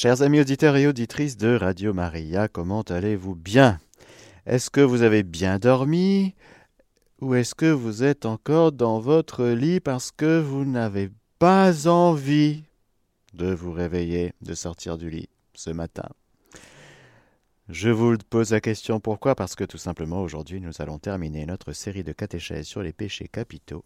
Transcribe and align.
Chers 0.00 0.22
amis 0.22 0.38
auditeurs 0.38 0.76
et 0.76 0.86
auditrices 0.86 1.36
de 1.36 1.56
Radio 1.56 1.92
Maria, 1.92 2.46
comment 2.46 2.82
allez-vous 2.82 3.34
bien? 3.34 3.80
Est-ce 4.46 4.70
que 4.70 4.80
vous 4.80 5.02
avez 5.02 5.24
bien 5.24 5.58
dormi? 5.58 6.36
Ou 7.20 7.34
est-ce 7.34 7.56
que 7.56 7.66
vous 7.66 8.04
êtes 8.04 8.24
encore 8.24 8.70
dans 8.70 9.00
votre 9.00 9.44
lit 9.44 9.80
parce 9.80 10.12
que 10.12 10.38
vous 10.38 10.64
n'avez 10.64 11.10
pas 11.40 11.88
envie 11.88 12.62
de 13.34 13.52
vous 13.52 13.72
réveiller, 13.72 14.34
de 14.40 14.54
sortir 14.54 14.98
du 14.98 15.10
lit 15.10 15.28
ce 15.54 15.70
matin? 15.70 16.08
Je 17.68 17.90
vous 17.90 18.16
pose 18.30 18.52
la 18.52 18.60
question 18.60 19.00
pourquoi? 19.00 19.34
Parce 19.34 19.56
que 19.56 19.64
tout 19.64 19.78
simplement 19.78 20.22
aujourd'hui 20.22 20.60
nous 20.60 20.80
allons 20.80 21.00
terminer 21.00 21.44
notre 21.44 21.72
série 21.72 22.04
de 22.04 22.12
catéchèses 22.12 22.68
sur 22.68 22.84
les 22.84 22.92
péchés 22.92 23.26
capitaux 23.26 23.84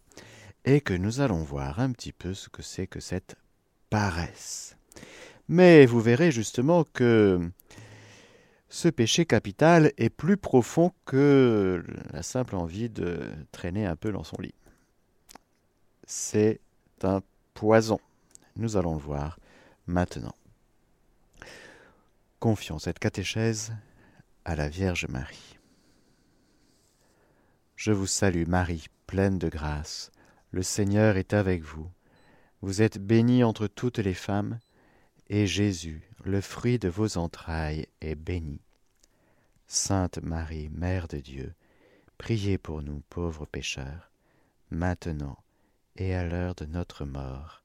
et 0.63 0.79
que 0.79 0.93
nous 0.93 1.21
allons 1.21 1.41
voir 1.41 1.79
un 1.79 1.91
petit 1.91 2.13
peu 2.13 2.35
ce 2.35 2.49
que 2.49 2.61
c'est 2.61 2.85
que 2.85 2.99
cette 2.99 3.35
paresse. 3.89 4.77
Mais 5.47 5.85
vous 5.85 5.99
verrez 5.99 6.31
justement 6.31 6.83
que 6.83 7.39
ce 8.69 8.87
péché 8.87 9.25
capital 9.25 9.91
est 9.97 10.09
plus 10.09 10.37
profond 10.37 10.91
que 11.05 11.83
la 12.11 12.23
simple 12.23 12.55
envie 12.55 12.89
de 12.89 13.29
traîner 13.51 13.85
un 13.85 13.95
peu 13.95 14.11
dans 14.11 14.23
son 14.23 14.41
lit. 14.41 14.55
C'est 16.05 16.59
un 17.03 17.21
poison. 17.53 17.99
Nous 18.55 18.77
allons 18.77 18.93
le 18.93 19.01
voir 19.01 19.37
maintenant. 19.87 20.33
Confions 22.39 22.79
cette 22.79 22.99
catéchèse 22.99 23.73
à 24.45 24.55
la 24.55 24.69
Vierge 24.69 25.07
Marie. 25.07 25.57
Je 27.75 27.91
vous 27.91 28.07
salue 28.07 28.47
Marie, 28.47 28.85
pleine 29.07 29.39
de 29.39 29.49
grâce. 29.49 30.11
Le 30.51 30.63
Seigneur 30.63 31.17
est 31.17 31.33
avec 31.33 31.63
vous. 31.63 31.89
Vous 32.61 32.81
êtes 32.81 32.97
bénie 32.97 33.43
entre 33.43 33.67
toutes 33.67 33.99
les 33.99 34.13
femmes, 34.13 34.59
et 35.33 35.47
Jésus, 35.47 36.07
le 36.23 36.41
fruit 36.41 36.77
de 36.77 36.87
vos 36.87 37.17
entrailles, 37.17 37.87
est 38.01 38.13
béni. 38.13 38.61
Sainte 39.65 40.19
Marie, 40.19 40.69
Mère 40.69 41.07
de 41.07 41.17
Dieu, 41.17 41.55
priez 42.19 42.59
pour 42.59 42.83
nous 42.83 43.01
pauvres 43.09 43.47
pécheurs, 43.47 44.11
maintenant 44.69 45.39
et 45.95 46.13
à 46.13 46.23
l'heure 46.23 46.53
de 46.53 46.65
notre 46.65 47.05
mort. 47.05 47.63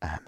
Amen. 0.00 0.18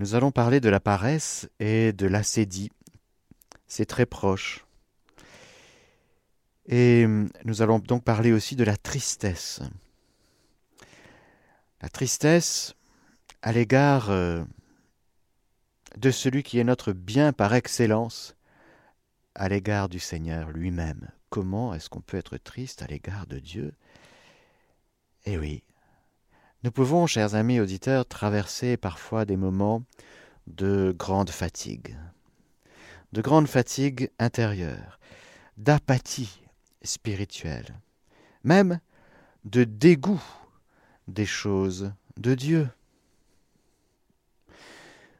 Nous 0.00 0.16
allons 0.16 0.32
parler 0.32 0.58
de 0.58 0.68
la 0.68 0.80
paresse 0.80 1.48
et 1.60 1.92
de 1.92 2.08
l'acédie. 2.08 2.72
C'est 3.68 3.86
très 3.86 4.06
proche. 4.06 4.66
Et 6.66 7.06
nous 7.44 7.62
allons 7.62 7.78
donc 7.78 8.02
parler 8.02 8.32
aussi 8.32 8.56
de 8.56 8.64
la 8.64 8.76
tristesse. 8.76 9.60
La 11.82 11.88
tristesse 11.88 12.74
à 13.42 13.50
l'égard 13.50 14.10
euh, 14.10 14.44
de 15.96 16.12
celui 16.12 16.44
qui 16.44 16.60
est 16.60 16.64
notre 16.64 16.92
bien 16.92 17.32
par 17.32 17.54
excellence, 17.54 18.36
à 19.34 19.48
l'égard 19.48 19.88
du 19.88 19.98
Seigneur 19.98 20.52
lui-même. 20.52 21.10
Comment 21.28 21.74
est-ce 21.74 21.90
qu'on 21.90 22.00
peut 22.00 22.18
être 22.18 22.36
triste 22.36 22.82
à 22.82 22.86
l'égard 22.86 23.26
de 23.26 23.40
Dieu? 23.40 23.74
Eh 25.24 25.36
oui, 25.38 25.64
nous 26.62 26.70
pouvons, 26.70 27.08
chers 27.08 27.34
amis 27.34 27.58
auditeurs, 27.58 28.06
traverser 28.06 28.76
parfois 28.76 29.24
des 29.24 29.36
moments 29.36 29.82
de 30.46 30.94
grande 30.96 31.30
fatigue, 31.30 31.96
de 33.12 33.22
grande 33.22 33.48
fatigue 33.48 34.10
intérieure, 34.20 35.00
d'apathie 35.56 36.42
spirituelle, 36.82 37.74
même 38.44 38.78
de 39.44 39.64
dégoût 39.64 40.22
des 41.08 41.26
choses 41.26 41.92
de 42.16 42.34
Dieu. 42.34 42.68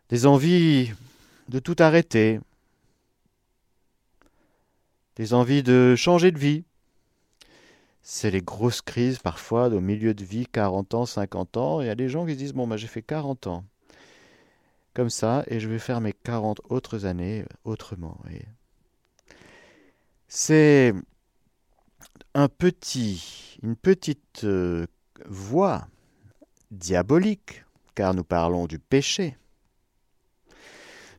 Des 0.08 0.26
envies 0.26 0.92
de 1.48 1.58
tout 1.58 1.76
arrêter, 1.78 2.40
des 5.16 5.34
envies 5.34 5.62
de 5.62 5.94
changer 5.96 6.30
de 6.30 6.38
vie. 6.38 6.64
C'est 8.02 8.30
les 8.30 8.42
grosses 8.42 8.82
crises 8.82 9.18
parfois 9.18 9.68
au 9.68 9.80
milieu 9.80 10.12
de 10.12 10.24
vie, 10.24 10.46
40 10.46 10.94
ans, 10.94 11.06
50 11.06 11.56
ans. 11.56 11.80
Il 11.80 11.86
y 11.86 11.90
a 11.90 11.94
des 11.94 12.08
gens 12.08 12.26
qui 12.26 12.32
se 12.32 12.38
disent, 12.38 12.52
bon, 12.52 12.66
bah, 12.66 12.76
j'ai 12.76 12.88
fait 12.88 13.02
40 13.02 13.46
ans 13.46 13.64
comme 14.94 15.10
ça 15.10 15.44
et 15.46 15.60
je 15.60 15.68
vais 15.68 15.78
faire 15.78 16.00
mes 16.00 16.12
40 16.12 16.60
autres 16.68 17.06
années 17.06 17.44
autrement. 17.64 18.18
C'est 20.28 20.92
un 22.34 22.48
petit, 22.48 23.58
une 23.62 23.76
petite 23.76 24.46
voix 25.26 25.86
diabolique, 26.70 27.64
car 27.94 28.14
nous 28.14 28.24
parlons 28.24 28.66
du 28.66 28.78
péché, 28.78 29.36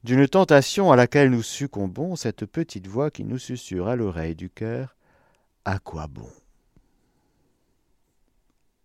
d'une 0.03 0.27
tentation 0.27 0.91
à 0.91 0.95
laquelle 0.95 1.29
nous 1.29 1.43
succombons, 1.43 2.15
cette 2.15 2.45
petite 2.45 2.87
voix 2.87 3.11
qui 3.11 3.23
nous 3.23 3.37
susurre 3.37 3.87
à 3.87 3.95
l'oreille 3.95 4.35
du 4.35 4.49
cœur 4.49 4.95
À 5.65 5.79
quoi 5.79 6.07
bon? 6.07 6.29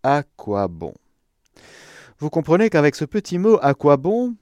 À 0.03 0.23
quoi 0.37 0.67
bon? 0.67 0.93
Vous 2.19 2.29
comprenez 2.29 2.69
qu'avec 2.69 2.95
ce 2.95 3.05
petit 3.05 3.37
mot 3.37 3.57
À 3.61 3.73
quoi 3.73 3.97
bon 3.97 4.35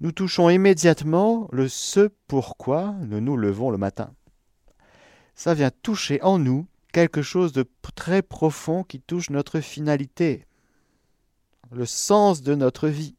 nous 0.00 0.12
touchons 0.12 0.50
immédiatement 0.50 1.48
le 1.52 1.68
ce 1.68 2.10
pourquoi 2.28 2.94
nous 3.00 3.22
nous 3.22 3.38
levons 3.38 3.70
le 3.70 3.78
matin. 3.78 4.12
Ça 5.34 5.54
vient 5.54 5.70
toucher 5.70 6.20
en 6.20 6.38
nous 6.38 6.66
quelque 6.92 7.22
chose 7.22 7.52
de 7.52 7.68
très 7.94 8.22
profond 8.22 8.82
qui 8.84 9.00
touche 9.00 9.30
notre 9.30 9.60
finalité, 9.60 10.46
le 11.70 11.86
sens 11.86 12.42
de 12.42 12.54
notre 12.54 12.88
vie. 12.88 13.16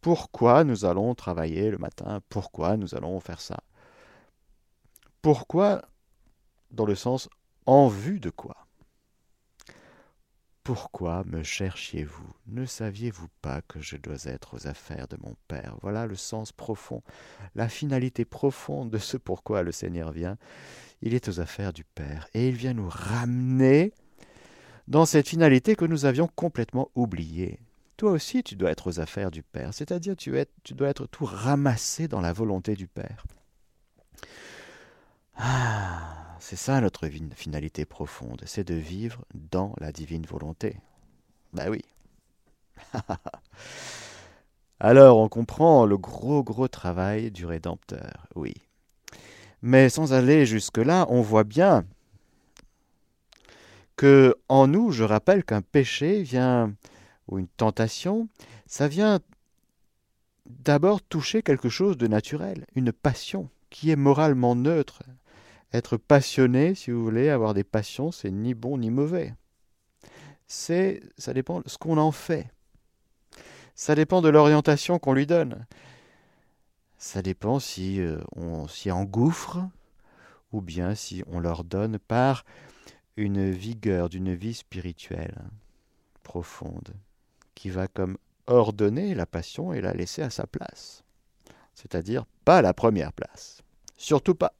Pourquoi 0.00 0.64
nous 0.64 0.84
allons 0.84 1.14
travailler 1.14 1.70
le 1.70 1.78
matin? 1.78 2.20
Pourquoi 2.28 2.76
nous 2.76 2.94
allons 2.94 3.18
faire 3.20 3.40
ça? 3.40 3.60
Pourquoi 5.22 5.82
dans 6.70 6.84
le 6.84 6.94
sens 6.94 7.28
en 7.66 7.88
vue 7.88 8.20
de 8.20 8.30
quoi? 8.30 8.63
Pourquoi 10.64 11.24
me 11.26 11.42
cherchiez-vous? 11.42 12.26
Ne 12.46 12.64
saviez-vous 12.64 13.28
pas 13.42 13.60
que 13.60 13.80
je 13.80 13.98
dois 13.98 14.24
être 14.24 14.54
aux 14.54 14.66
affaires 14.66 15.06
de 15.08 15.18
mon 15.22 15.36
Père? 15.46 15.76
Voilà 15.82 16.06
le 16.06 16.16
sens 16.16 16.52
profond, 16.52 17.02
la 17.54 17.68
finalité 17.68 18.24
profonde 18.24 18.90
de 18.90 18.96
ce 18.96 19.18
pourquoi 19.18 19.62
le 19.62 19.72
Seigneur 19.72 20.10
vient. 20.10 20.38
Il 21.02 21.12
est 21.12 21.28
aux 21.28 21.38
affaires 21.38 21.74
du 21.74 21.84
Père 21.84 22.28
et 22.32 22.48
il 22.48 22.56
vient 22.56 22.72
nous 22.72 22.88
ramener 22.88 23.92
dans 24.88 25.04
cette 25.04 25.28
finalité 25.28 25.76
que 25.76 25.84
nous 25.84 26.06
avions 26.06 26.28
complètement 26.34 26.90
oubliée. 26.94 27.60
Toi 27.98 28.12
aussi, 28.12 28.42
tu 28.42 28.56
dois 28.56 28.70
être 28.70 28.88
aux 28.88 29.00
affaires 29.00 29.30
du 29.30 29.42
Père, 29.42 29.74
c'est-à-dire 29.74 30.16
tu, 30.16 30.32
dois 30.74 30.88
être 30.88 31.06
tout 31.06 31.26
ramassé 31.26 32.08
dans 32.08 32.22
la 32.22 32.32
volonté 32.32 32.74
du 32.74 32.88
Père. 32.88 33.26
Ah 35.36 36.23
c'est 36.40 36.56
ça 36.56 36.80
notre 36.80 37.08
finalité 37.34 37.84
profonde, 37.84 38.42
c'est 38.46 38.66
de 38.66 38.74
vivre 38.74 39.24
dans 39.34 39.74
la 39.78 39.92
divine 39.92 40.26
volonté. 40.26 40.78
Ben 41.52 41.68
oui. 41.70 41.82
Alors 44.80 45.18
on 45.18 45.28
comprend 45.28 45.86
le 45.86 45.96
gros 45.96 46.42
gros 46.42 46.68
travail 46.68 47.30
du 47.30 47.46
Rédempteur, 47.46 48.26
oui. 48.34 48.54
Mais 49.62 49.88
sans 49.88 50.12
aller 50.12 50.44
jusque-là, 50.44 51.06
on 51.08 51.22
voit 51.22 51.44
bien 51.44 51.84
que 53.96 54.34
en 54.48 54.66
nous, 54.66 54.90
je 54.90 55.04
rappelle 55.04 55.44
qu'un 55.44 55.62
péché 55.62 56.22
vient, 56.22 56.74
ou 57.28 57.38
une 57.38 57.48
tentation, 57.48 58.28
ça 58.66 58.88
vient 58.88 59.20
d'abord 60.46 61.00
toucher 61.02 61.42
quelque 61.42 61.68
chose 61.68 61.96
de 61.96 62.06
naturel, 62.06 62.66
une 62.74 62.92
passion 62.92 63.48
qui 63.70 63.90
est 63.90 63.96
moralement 63.96 64.54
neutre, 64.54 65.02
être 65.74 65.96
passionné, 65.96 66.74
si 66.74 66.90
vous 66.90 67.02
voulez, 67.02 67.28
avoir 67.28 67.52
des 67.52 67.64
passions, 67.64 68.12
c'est 68.12 68.30
ni 68.30 68.54
bon 68.54 68.78
ni 68.78 68.90
mauvais. 68.90 69.34
C'est, 70.46 71.02
ça 71.18 71.34
dépend 71.34 71.60
de 71.60 71.68
ce 71.68 71.78
qu'on 71.78 71.98
en 71.98 72.12
fait. 72.12 72.48
Ça 73.74 73.94
dépend 73.94 74.22
de 74.22 74.28
l'orientation 74.28 74.98
qu'on 74.98 75.14
lui 75.14 75.26
donne. 75.26 75.66
Ça 76.96 77.22
dépend 77.22 77.58
si 77.58 78.00
euh, 78.00 78.20
on 78.36 78.68
s'y 78.68 78.90
engouffre 78.90 79.58
ou 80.52 80.60
bien 80.60 80.94
si 80.94 81.24
on 81.26 81.40
leur 81.40 81.64
donne 81.64 81.98
par 81.98 82.44
une 83.16 83.50
vigueur 83.50 84.08
d'une 84.08 84.34
vie 84.34 84.54
spirituelle 84.54 85.42
profonde 86.22 86.94
qui 87.54 87.68
va 87.68 87.88
comme 87.88 88.16
ordonner 88.46 89.14
la 89.14 89.26
passion 89.26 89.72
et 89.72 89.80
la 89.80 89.92
laisser 89.92 90.22
à 90.22 90.30
sa 90.30 90.46
place. 90.46 91.02
C'est-à-dire 91.74 92.26
pas 92.44 92.62
la 92.62 92.74
première 92.74 93.12
place. 93.12 93.62
Surtout 93.96 94.34
pas. 94.34 94.52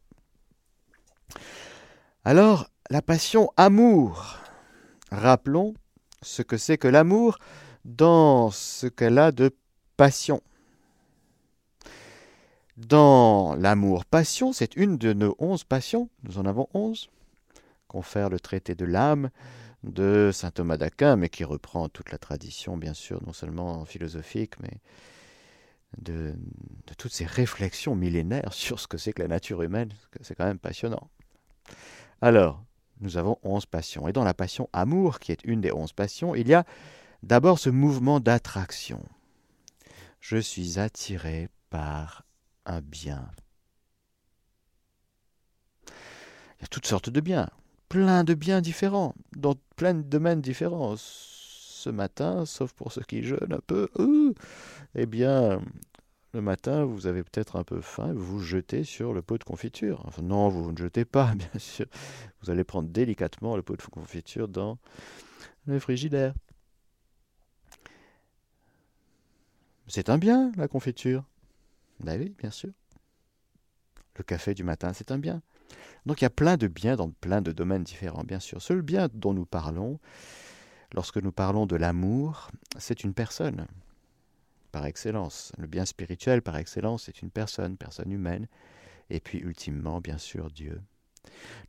Alors, 2.25 2.71
la 2.91 3.03
passion 3.03 3.51
amour. 3.57 4.39
Rappelons 5.11 5.75
ce 6.23 6.43
que 6.43 6.57
c'est 6.57 6.79
que 6.79 6.89
l'amour 6.89 7.39
dans 7.85 8.51
ce 8.51 8.87
qu'elle 8.87 9.19
a 9.19 9.31
de 9.31 9.55
passion. 9.97 10.43
Dans 12.77 13.55
l'amour-passion, 13.55 14.53
c'est 14.53 14.75
une 14.75 14.99
de 14.99 15.13
nos 15.13 15.37
onze 15.39 15.63
passions, 15.65 16.09
nous 16.25 16.39
en 16.39 16.47
avons 16.47 16.67
onze, 16.75 17.09
confère 17.87 18.31
le 18.31 18.41
traité 18.41 18.75
de 18.75 18.85
l'âme 18.85 19.31
de 19.85 20.31
saint 20.33 20.51
Thomas 20.51 20.77
d'Aquin, 20.77 21.15
mais 21.15 21.29
qui 21.29 21.45
reprend 21.45 21.89
toute 21.89 22.11
la 22.11 22.19
tradition, 22.19 22.77
bien 22.77 22.95
sûr, 22.95 23.21
non 23.25 23.33
seulement 23.33 23.85
philosophique, 23.85 24.55
mais 24.61 24.81
de, 25.99 26.35
toutes 26.99 27.13
ces 27.13 27.27
réflexions 27.27 27.95
millénaires 27.95 28.53
sur 28.53 28.81
ce 28.81 28.87
que 28.87 28.99
c'est 28.99 29.13
que 29.13 29.23
la 29.23 29.29
nature 29.29 29.63
humaine. 29.63 29.91
C'est 30.21 30.35
quand 30.35 30.45
même 30.45 30.59
passionnant. 30.59 31.11
Alors, 32.21 32.65
nous 33.01 33.17
avons 33.17 33.39
onze 33.43 33.67
passions. 33.67 34.09
Et 34.09 34.13
dans 34.13 34.25
la 34.25 34.35
passion 34.35 34.69
amour, 34.73 35.19
qui 35.19 35.33
est 35.33 35.45
une 35.45 35.61
des 35.61 35.73
onze 35.73 35.93
passions, 35.93 36.35
il 36.35 36.49
y 36.49 36.55
a 36.55 36.65
d'abord 37.23 37.59
ce 37.59 37.71
mouvement 37.71 38.21
d'attraction. 38.21 39.03
Je 40.21 40.39
suis 40.39 40.79
attiré 40.79 41.49
par 41.71 42.25
un 42.65 42.81
bien. 42.81 43.31
Il 45.87 46.63
y 46.63 46.65
a 46.65 46.69
toutes 46.69 46.87
sortes 46.87 47.11
de 47.11 47.21
biens, 47.21 47.51
plein 47.89 48.25
de 48.25 48.35
biens 48.35 48.61
différents, 48.61 49.15
dans 49.37 49.55
plein 49.77 49.95
de 49.95 50.03
domaines 50.03 50.41
différents 50.41 50.95
ce 50.97 51.91
matin, 51.91 52.47
sauf 52.47 52.73
pour 52.73 52.93
ceux 52.93 53.03
qui 53.03 53.23
jeûnent 53.23 53.53
un 53.53 53.61
peu, 53.67 53.89
eh 54.95 55.07
bien, 55.07 55.61
le 56.33 56.41
matin, 56.41 56.85
vous 56.85 57.07
avez 57.07 57.23
peut-être 57.23 57.57
un 57.57 57.65
peu 57.65 57.81
faim, 57.81 58.13
vous 58.13 58.39
vous 58.39 58.41
jetez 58.41 58.85
sur 58.85 59.13
le 59.13 59.23
pot 59.23 59.39
de 59.39 59.45
confiture. 59.45 60.09
Non, 60.23 60.49
vous 60.49 60.73
ne 60.73 60.77
jetez 60.77 61.05
pas, 61.05 61.35
bien 61.37 61.59
sûr. 61.59 61.87
Vous 62.43 62.51
allez 62.51 62.65
prendre 62.65 62.89
délicatement 62.89 63.57
le 63.57 63.63
pot 63.63 63.77
de 63.77 63.83
confiture 63.83 64.49
dans 64.49 64.79
le 65.67 65.79
frigidaire. 65.79 66.35
C'est 69.87 70.09
un 70.09 70.19
bien, 70.19 70.51
la 70.57 70.69
confiture. 70.69 71.25
Ben 72.01 72.19
oui, 72.21 72.35
bien 72.39 72.51
sûr. 72.51 72.71
Le 74.17 74.25
café 74.25 74.55
du 74.55 74.65
matin, 74.65 74.93
c'est 74.93 75.11
un 75.11 75.19
bien. 75.19 75.43
Donc 76.07 76.21
il 76.21 76.25
y 76.25 76.27
a 76.27 76.31
plein 76.31 76.57
de 76.57 76.69
biens 76.69 76.97
dans 76.97 77.11
plein 77.11 77.43
de 77.43 77.53
domaines 77.53 77.85
différents, 77.85 78.25
bien 78.25 78.41
sûr. 78.41 78.63
Seul 78.63 78.83
bien 78.83 79.09
dont 79.13 79.35
nous 79.35 79.47
parlons, 79.47 79.99
Lorsque 80.95 81.17
nous 81.17 81.33
parlons 81.33 81.67
de 81.67 81.75
l'amour, 81.75 82.51
c'est 82.79 83.03
une 83.03 83.15
personne, 83.15 83.67
par 84.75 84.87
excellence. 84.87 85.53
Le 85.57 85.69
bien 85.69 85.87
spirituel, 85.87 86.43
par 86.43 86.57
excellence, 86.57 87.05
c'est 87.05 87.23
une 87.23 87.31
personne, 87.31 87.77
personne 87.77 88.11
humaine, 88.11 88.49
et 89.09 89.21
puis 89.21 89.39
ultimement, 89.39 90.01
bien 90.01 90.19
sûr, 90.19 90.51
Dieu. 90.51 90.81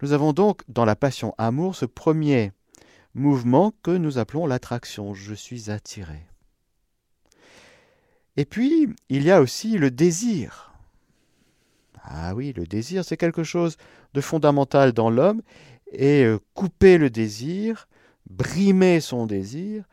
Nous 0.01 0.11
avons 0.11 0.33
donc 0.33 0.63
dans 0.69 0.85
la 0.85 0.95
passion 0.95 1.35
amour 1.37 1.75
ce 1.75 1.85
premier 1.85 2.51
mouvement 3.13 3.73
que 3.83 3.91
nous 3.91 4.17
appelons 4.17 4.47
l'attraction. 4.47 5.13
Je 5.13 5.35
suis 5.35 5.69
attiré. 5.69 6.25
Et 8.37 8.45
puis, 8.45 8.89
il 9.09 9.21
y 9.21 9.29
a 9.29 9.39
aussi 9.39 9.77
le 9.77 9.91
désir. 9.91 10.73
Ah 12.01 12.33
oui, 12.33 12.53
le 12.53 12.65
désir, 12.65 13.05
c'est 13.05 13.17
quelque 13.17 13.43
chose 13.43 13.77
de 14.15 14.21
fondamental 14.21 14.93
dans 14.93 15.11
l'homme, 15.11 15.43
et 15.91 16.23
euh, 16.23 16.39
couper 16.55 16.97
le 16.97 17.11
désir, 17.11 17.87
brimer 18.27 18.99
son 18.99 19.27
désir, 19.27 19.83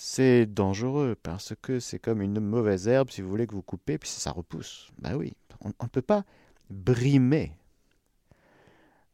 c'est 0.00 0.46
dangereux 0.46 1.16
parce 1.20 1.54
que 1.60 1.80
c'est 1.80 1.98
comme 1.98 2.22
une 2.22 2.38
mauvaise 2.38 2.86
herbe, 2.86 3.10
si 3.10 3.20
vous 3.20 3.28
voulez, 3.28 3.48
que 3.48 3.54
vous 3.56 3.62
coupez, 3.62 3.98
puis 3.98 4.08
ça 4.08 4.30
repousse. 4.30 4.92
Ben 5.00 5.16
oui, 5.16 5.34
on 5.60 5.70
ne 5.70 5.88
peut 5.88 6.02
pas 6.02 6.22
brimer 6.70 7.52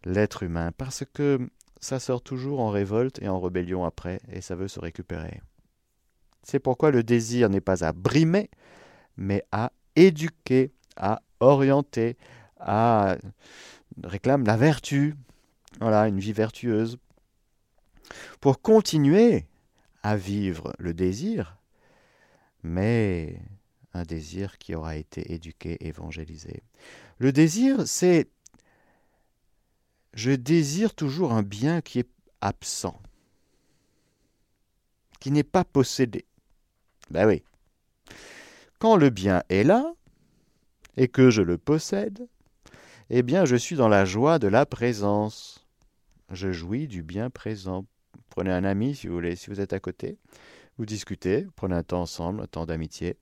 l'être 0.04 0.42
humain 0.42 0.72
parce 0.76 1.04
que 1.10 1.48
ça 1.80 1.98
sort 1.98 2.20
toujours 2.20 2.60
en 2.60 2.68
révolte 2.68 3.18
et 3.22 3.28
en 3.28 3.40
rébellion 3.40 3.86
après, 3.86 4.20
et 4.30 4.42
ça 4.42 4.56
veut 4.56 4.68
se 4.68 4.78
récupérer. 4.78 5.40
C'est 6.42 6.58
pourquoi 6.58 6.90
le 6.90 7.02
désir 7.02 7.48
n'est 7.48 7.62
pas 7.62 7.82
à 7.82 7.94
brimer, 7.94 8.50
mais 9.16 9.42
à 9.52 9.72
éduquer, 9.96 10.70
à 10.98 11.22
orienter, 11.40 12.18
à 12.60 13.16
réclame 14.02 14.44
la 14.44 14.58
vertu, 14.58 15.14
voilà, 15.80 16.08
une 16.08 16.20
vie 16.20 16.34
vertueuse 16.34 16.98
pour 18.42 18.60
continuer 18.60 19.46
à 20.04 20.16
vivre 20.16 20.74
le 20.78 20.92
désir, 20.92 21.56
mais 22.62 23.40
un 23.94 24.02
désir 24.02 24.58
qui 24.58 24.74
aura 24.74 24.96
été 24.96 25.32
éduqué, 25.32 25.78
évangélisé. 25.86 26.62
Le 27.18 27.32
désir, 27.32 27.88
c'est 27.88 28.28
je 30.12 30.30
désire 30.30 30.94
toujours 30.94 31.32
un 31.32 31.42
bien 31.42 31.80
qui 31.80 31.98
est 32.00 32.10
absent, 32.42 33.00
qui 35.20 35.30
n'est 35.30 35.42
pas 35.42 35.64
possédé. 35.64 36.26
Ben 37.10 37.26
oui. 37.26 37.42
Quand 38.78 38.96
le 38.96 39.08
bien 39.08 39.42
est 39.48 39.64
là, 39.64 39.94
et 40.98 41.08
que 41.08 41.30
je 41.30 41.40
le 41.40 41.56
possède, 41.56 42.28
eh 43.08 43.22
bien 43.22 43.46
je 43.46 43.56
suis 43.56 43.76
dans 43.76 43.88
la 43.88 44.04
joie 44.04 44.38
de 44.38 44.48
la 44.48 44.66
présence. 44.66 45.66
Je 46.30 46.52
jouis 46.52 46.88
du 46.88 47.02
bien 47.02 47.30
présent. 47.30 47.86
Prenez 48.34 48.50
un 48.50 48.64
ami 48.64 48.96
si 48.96 49.06
vous 49.06 49.14
voulez, 49.14 49.36
si 49.36 49.48
vous 49.48 49.60
êtes 49.60 49.74
à 49.74 49.78
côté, 49.78 50.18
vous 50.76 50.86
discutez, 50.86 51.46
prenez 51.54 51.76
un 51.76 51.84
temps 51.84 52.00
ensemble, 52.00 52.40
un 52.40 52.48
temps 52.48 52.66
d'amitié. 52.66 53.16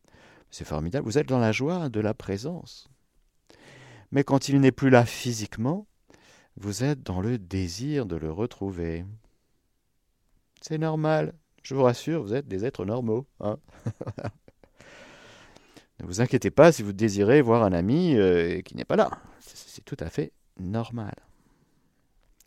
C'est 0.50 0.64
formidable. 0.64 1.04
Vous 1.04 1.18
êtes 1.18 1.28
dans 1.28 1.38
la 1.38 1.52
joie 1.52 1.90
de 1.90 2.00
la 2.00 2.14
présence. 2.14 2.88
Mais 4.10 4.24
quand 4.24 4.48
il 4.48 4.58
n'est 4.58 4.72
plus 4.72 4.88
là 4.88 5.04
physiquement, 5.04 5.86
vous 6.56 6.82
êtes 6.82 7.02
dans 7.02 7.20
le 7.20 7.36
désir 7.36 8.06
de 8.06 8.16
le 8.16 8.32
retrouver. 8.32 9.04
C'est 10.62 10.78
normal. 10.78 11.34
Je 11.62 11.74
vous 11.74 11.82
rassure, 11.82 12.22
vous 12.22 12.32
êtes 12.32 12.48
des 12.48 12.64
êtres 12.64 12.86
normaux. 12.86 13.26
Hein 13.40 13.58
ne 16.00 16.06
vous 16.06 16.22
inquiétez 16.22 16.50
pas 16.50 16.72
si 16.72 16.82
vous 16.82 16.94
désirez 16.94 17.42
voir 17.42 17.64
un 17.64 17.74
ami 17.74 18.16
euh, 18.16 18.62
qui 18.62 18.78
n'est 18.78 18.86
pas 18.86 18.96
là. 18.96 19.10
C'est 19.40 19.84
tout 19.84 19.98
à 20.00 20.08
fait 20.08 20.32
normal. 20.58 21.16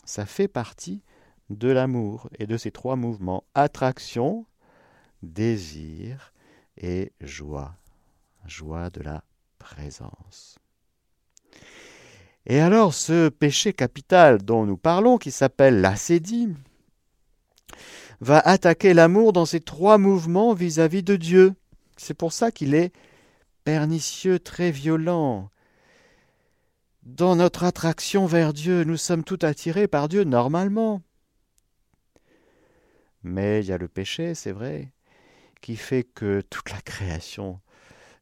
Ça 0.04 0.26
fait 0.26 0.48
partie 0.48 1.04
de 1.50 1.70
l'amour 1.70 2.30
et 2.40 2.48
de 2.48 2.58
ces 2.58 2.72
trois 2.72 2.96
mouvements 2.96 3.44
attraction, 3.54 4.46
désir 5.24 6.34
et 6.78 7.12
joie. 7.22 7.76
Joie 8.46 8.90
de 8.90 9.02
la 9.02 9.24
présence. 9.58 10.58
Et 12.46 12.60
alors 12.60 12.94
ce 12.94 13.30
péché 13.30 13.74
capital 13.74 14.44
dont 14.44 14.66
nous 14.66 14.78
parlons, 14.78 15.18
qui 15.18 15.32
s'appelle 15.32 15.82
l'acédie, 15.82 16.50
va 18.22 18.40
attaquer 18.40 18.94
l'amour 18.94 19.34
dans 19.34 19.46
ces 19.46 19.62
trois 19.62 19.98
mouvements 19.98 20.54
vis-à-vis 20.54 21.02
-vis 21.02 21.04
de 21.04 21.16
Dieu. 21.16 21.54
C'est 21.98 22.14
pour 22.14 22.34
ça 22.34 22.52
qu'il 22.52 22.76
est 22.76 22.94
pernicieux, 23.64 24.40
très 24.40 24.72
violent. 24.72 25.50
Dans 27.04 27.36
notre 27.36 27.64
attraction 27.64 28.26
vers 28.26 28.54
Dieu, 28.54 28.84
nous 28.84 28.98
sommes 28.98 29.24
tout 29.24 29.40
attirés 29.42 29.88
par 29.88 30.08
Dieu 30.08 30.24
normalement. 30.24 31.02
Mais 33.26 33.62
il 33.62 33.66
y 33.66 33.72
a 33.72 33.80
le 33.80 33.88
péché, 33.88 34.36
c'est 34.36 34.52
vrai, 34.52 34.92
qui 35.60 35.78
fait 35.78 36.04
que 36.04 36.42
toute 36.42 36.70
la 36.70 36.80
création 36.80 37.60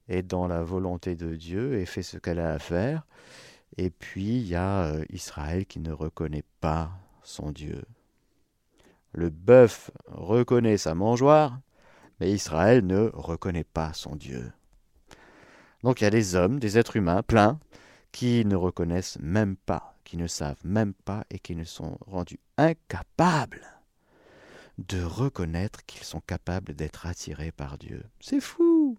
est 0.07 0.23
dans 0.23 0.47
la 0.47 0.63
volonté 0.63 1.15
de 1.15 1.35
Dieu 1.35 1.77
et 1.77 1.85
fait 1.85 2.03
ce 2.03 2.15
qu'elle 2.15 2.39
a 2.39 2.53
à 2.53 2.59
faire. 2.59 3.05
Et 3.75 3.89
puis 3.89 4.37
il 4.37 4.47
y 4.47 4.55
a 4.55 4.85
euh, 4.85 5.03
Israël 5.09 5.65
qui 5.65 5.81
ne 5.81 5.91
reconnaît 5.91 6.45
pas 6.61 6.89
son 7.21 7.51
Dieu. 7.51 7.83
Le 9.11 9.29
bœuf 9.29 9.91
reconnaît 10.07 10.77
sa 10.77 10.95
mangeoire, 10.95 11.59
mais 12.21 12.31
Israël 12.31 12.87
ne 12.87 13.09
reconnaît 13.13 13.65
pas 13.65 13.91
son 13.91 14.15
Dieu. 14.15 14.53
Donc 15.83 15.99
il 15.99 16.05
y 16.05 16.07
a 16.07 16.11
des 16.11 16.35
hommes, 16.35 16.61
des 16.61 16.77
êtres 16.77 16.95
humains 16.95 17.23
pleins, 17.23 17.59
qui 18.13 18.45
ne 18.45 18.55
reconnaissent 18.55 19.19
même 19.19 19.57
pas, 19.57 19.97
qui 20.05 20.15
ne 20.15 20.27
savent 20.27 20.65
même 20.65 20.93
pas 20.93 21.25
et 21.29 21.39
qui 21.39 21.57
ne 21.57 21.65
sont 21.65 21.97
rendus 22.07 22.39
incapables 22.57 23.82
de 24.77 25.03
reconnaître 25.03 25.85
qu'ils 25.85 26.03
sont 26.03 26.21
capables 26.21 26.73
d'être 26.73 27.05
attirés 27.05 27.51
par 27.51 27.77
Dieu. 27.77 28.03
C'est 28.19 28.41
fou. 28.41 28.97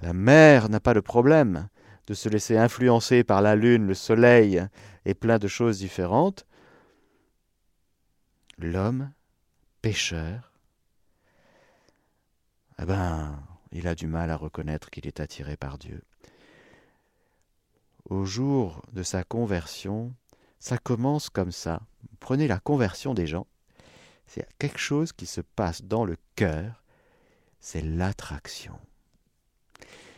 La 0.00 0.12
mer 0.12 0.68
n'a 0.68 0.80
pas 0.80 0.94
de 0.94 1.00
problème 1.00 1.68
de 2.06 2.14
se 2.14 2.28
laisser 2.28 2.56
influencer 2.56 3.24
par 3.24 3.42
la 3.42 3.56
lune, 3.56 3.86
le 3.86 3.94
soleil 3.94 4.62
et 5.04 5.14
plein 5.14 5.38
de 5.38 5.48
choses 5.48 5.78
différentes. 5.78 6.46
L'homme, 8.58 9.12
pécheur, 9.82 10.52
eh 12.80 12.84
ben, 12.84 13.42
il 13.72 13.86
a 13.88 13.94
du 13.94 14.06
mal 14.06 14.30
à 14.30 14.36
reconnaître 14.36 14.90
qu'il 14.90 15.06
est 15.06 15.20
attiré 15.20 15.56
par 15.56 15.78
Dieu. 15.78 16.02
Au 18.04 18.24
jour 18.24 18.82
de 18.92 19.02
sa 19.02 19.24
conversion, 19.24 20.14
ça 20.58 20.78
commence 20.78 21.30
comme 21.30 21.52
ça. 21.52 21.82
Prenez 22.20 22.48
la 22.48 22.58
conversion 22.58 23.14
des 23.14 23.26
gens. 23.26 23.46
C'est 24.26 24.46
quelque 24.58 24.78
chose 24.78 25.12
qui 25.12 25.26
se 25.26 25.40
passe 25.40 25.82
dans 25.82 26.04
le 26.04 26.16
cœur. 26.36 26.82
C'est 27.60 27.82
l'attraction. 27.82 28.78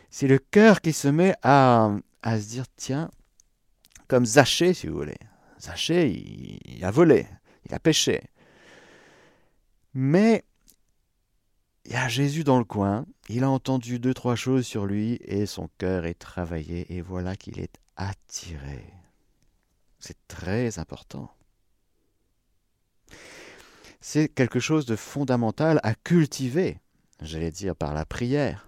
C'est 0.09 0.27
le 0.27 0.39
cœur 0.39 0.81
qui 0.81 0.93
se 0.93 1.07
met 1.07 1.33
à, 1.43 1.95
à 2.21 2.39
se 2.39 2.47
dire 2.47 2.65
tiens, 2.75 3.09
comme 4.07 4.25
Zachée, 4.25 4.73
si 4.73 4.87
vous 4.87 4.97
voulez. 4.97 5.17
Zachée, 5.59 6.09
il, 6.09 6.59
il 6.65 6.83
a 6.83 6.91
volé, 6.91 7.27
il 7.65 7.73
a 7.73 7.79
péché. 7.79 8.21
Mais 9.93 10.43
il 11.85 11.91
y 11.91 11.95
a 11.95 12.09
Jésus 12.09 12.43
dans 12.43 12.59
le 12.59 12.65
coin, 12.65 13.05
il 13.29 13.43
a 13.43 13.49
entendu 13.49 13.99
deux, 13.99 14.13
trois 14.13 14.35
choses 14.35 14.65
sur 14.65 14.85
lui 14.85 15.19
et 15.23 15.45
son 15.45 15.69
cœur 15.77 16.05
est 16.05 16.19
travaillé 16.19 16.93
et 16.93 17.01
voilà 17.01 17.35
qu'il 17.35 17.59
est 17.59 17.79
attiré 17.95 19.00
C'est 20.01 20.17
très 20.27 20.79
important. 20.79 21.31
C'est 24.01 24.27
quelque 24.27 24.59
chose 24.59 24.87
de 24.87 24.95
fondamental 24.95 25.79
à 25.83 25.93
cultiver, 25.93 26.79
j'allais 27.21 27.51
dire 27.51 27.75
par 27.75 27.93
la 27.93 28.03
prière. 28.03 28.67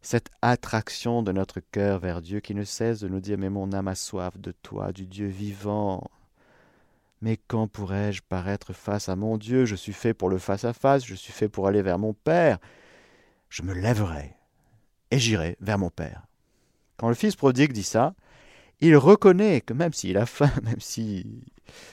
Cette 0.00 0.30
attraction 0.42 1.24
de 1.24 1.32
notre 1.32 1.58
cœur 1.58 1.98
vers 1.98 2.22
Dieu 2.22 2.38
qui 2.38 2.54
ne 2.54 2.62
cesse 2.62 3.00
de 3.00 3.08
nous 3.08 3.20
dire 3.20 3.36
Mais 3.36 3.50
mon 3.50 3.72
âme 3.72 3.88
a 3.88 3.96
soif 3.96 4.38
de 4.38 4.52
toi, 4.52 4.92
du 4.92 5.06
Dieu 5.06 5.26
vivant. 5.26 6.08
Mais 7.20 7.36
quand 7.48 7.66
pourrais-je 7.66 8.22
paraître 8.22 8.72
face 8.72 9.08
à 9.08 9.16
mon 9.16 9.38
Dieu? 9.38 9.64
Je 9.64 9.74
suis 9.74 9.92
fait 9.92 10.14
pour 10.14 10.28
le 10.28 10.38
face-à-face, 10.38 11.04
je 11.04 11.16
suis 11.16 11.32
fait 11.32 11.48
pour 11.48 11.66
aller 11.66 11.82
vers 11.82 11.98
mon 11.98 12.12
Père. 12.12 12.58
Je 13.48 13.62
me 13.62 13.72
lèverai 13.72 14.36
et 15.10 15.18
j'irai 15.18 15.56
vers 15.60 15.78
mon 15.78 15.90
Père. 15.90 16.26
Quand 16.96 17.08
le 17.08 17.14
fils 17.14 17.34
prodigue 17.34 17.72
dit 17.72 17.82
ça, 17.82 18.14
il 18.80 18.96
reconnaît 18.96 19.60
que 19.60 19.72
même 19.72 19.92
s'il 19.92 20.16
a 20.18 20.26
faim, 20.26 20.50
même 20.62 20.80
si 20.80 21.44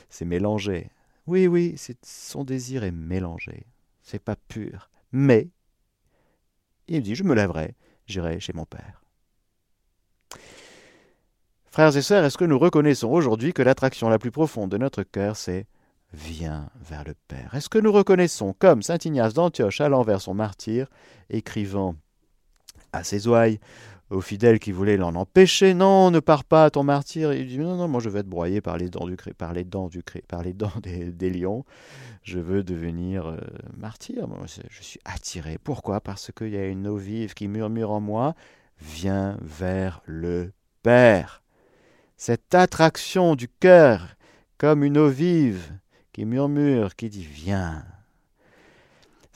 c'est 0.09 0.25
mélangé, 0.25 0.89
oui, 1.27 1.47
oui, 1.47 1.75
son 2.03 2.43
désir 2.43 2.83
est 2.83 2.91
mélangé, 2.91 3.65
c'est 4.01 4.19
pas 4.19 4.35
pur, 4.35 4.89
mais 5.11 5.49
il 6.87 7.01
dit 7.01 7.15
Je 7.15 7.23
me 7.23 7.35
lèverai, 7.35 7.75
j'irai 8.05 8.39
chez 8.39 8.53
mon 8.53 8.65
Père. 8.65 9.01
Frères 11.71 11.95
et 11.95 12.01
sœurs, 12.01 12.25
est-ce 12.25 12.37
que 12.37 12.43
nous 12.43 12.59
reconnaissons 12.59 13.09
aujourd'hui 13.09 13.53
que 13.53 13.61
l'attraction 13.61 14.09
la 14.09 14.19
plus 14.19 14.31
profonde 14.31 14.69
de 14.69 14.77
notre 14.77 15.03
cœur, 15.03 15.37
c'est 15.37 15.67
Viens 16.11 16.69
vers 16.75 17.05
le 17.05 17.13
Père? 17.29 17.55
Est-ce 17.55 17.69
que 17.69 17.77
nous 17.77 17.93
reconnaissons, 17.93 18.53
comme 18.59 18.81
saint 18.83 18.97
Ignace 18.97 19.33
d'Antioche 19.33 19.79
allant 19.79 20.01
vers 20.01 20.19
son 20.19 20.33
martyr, 20.33 20.87
écrivant 21.29 21.95
à 22.91 23.05
ses 23.05 23.27
ouailles, 23.29 23.61
aux 24.11 24.21
fidèles 24.21 24.59
qui 24.59 24.71
voulaient 24.71 24.97
l'en 24.97 25.15
empêcher, 25.15 25.73
non, 25.73 26.11
ne 26.11 26.19
pars 26.19 26.43
pas 26.43 26.69
ton 26.69 26.83
martyr. 26.83 27.33
Il 27.33 27.47
dit, 27.47 27.57
non, 27.57 27.77
non, 27.77 27.87
moi 27.87 28.01
je 28.01 28.09
vais 28.09 28.19
être 28.19 28.27
broyé 28.27 28.61
par 28.61 28.77
les 28.77 28.89
dents 28.89 29.07
du 29.07 29.15
par 29.37 29.53
les 29.53 29.63
dents 29.63 29.87
du 29.87 30.03
par 30.27 30.43
les 30.43 30.53
dents 30.53 30.73
des, 30.83 31.29
lions. 31.29 31.65
Je 32.23 32.39
veux 32.39 32.63
devenir 32.63 33.25
euh, 33.27 33.37
martyr. 33.77 34.27
Je 34.69 34.83
suis 34.83 34.99
attiré. 35.05 35.57
Pourquoi? 35.63 36.01
Parce 36.01 36.31
qu'il 36.31 36.49
y 36.49 36.57
a 36.57 36.67
une 36.67 36.87
eau 36.87 36.97
vive 36.97 37.33
qui 37.33 37.47
murmure 37.47 37.91
en 37.91 38.01
moi. 38.01 38.35
Viens 38.79 39.37
vers 39.41 40.01
le 40.05 40.51
Père. 40.83 41.41
Cette 42.17 42.53
attraction 42.53 43.35
du 43.35 43.47
cœur, 43.47 44.15
comme 44.57 44.83
une 44.83 44.97
eau 44.97 45.09
vive 45.09 45.71
qui 46.11 46.25
murmure, 46.25 46.95
qui 46.95 47.09
dit 47.09 47.25
viens. 47.25 47.85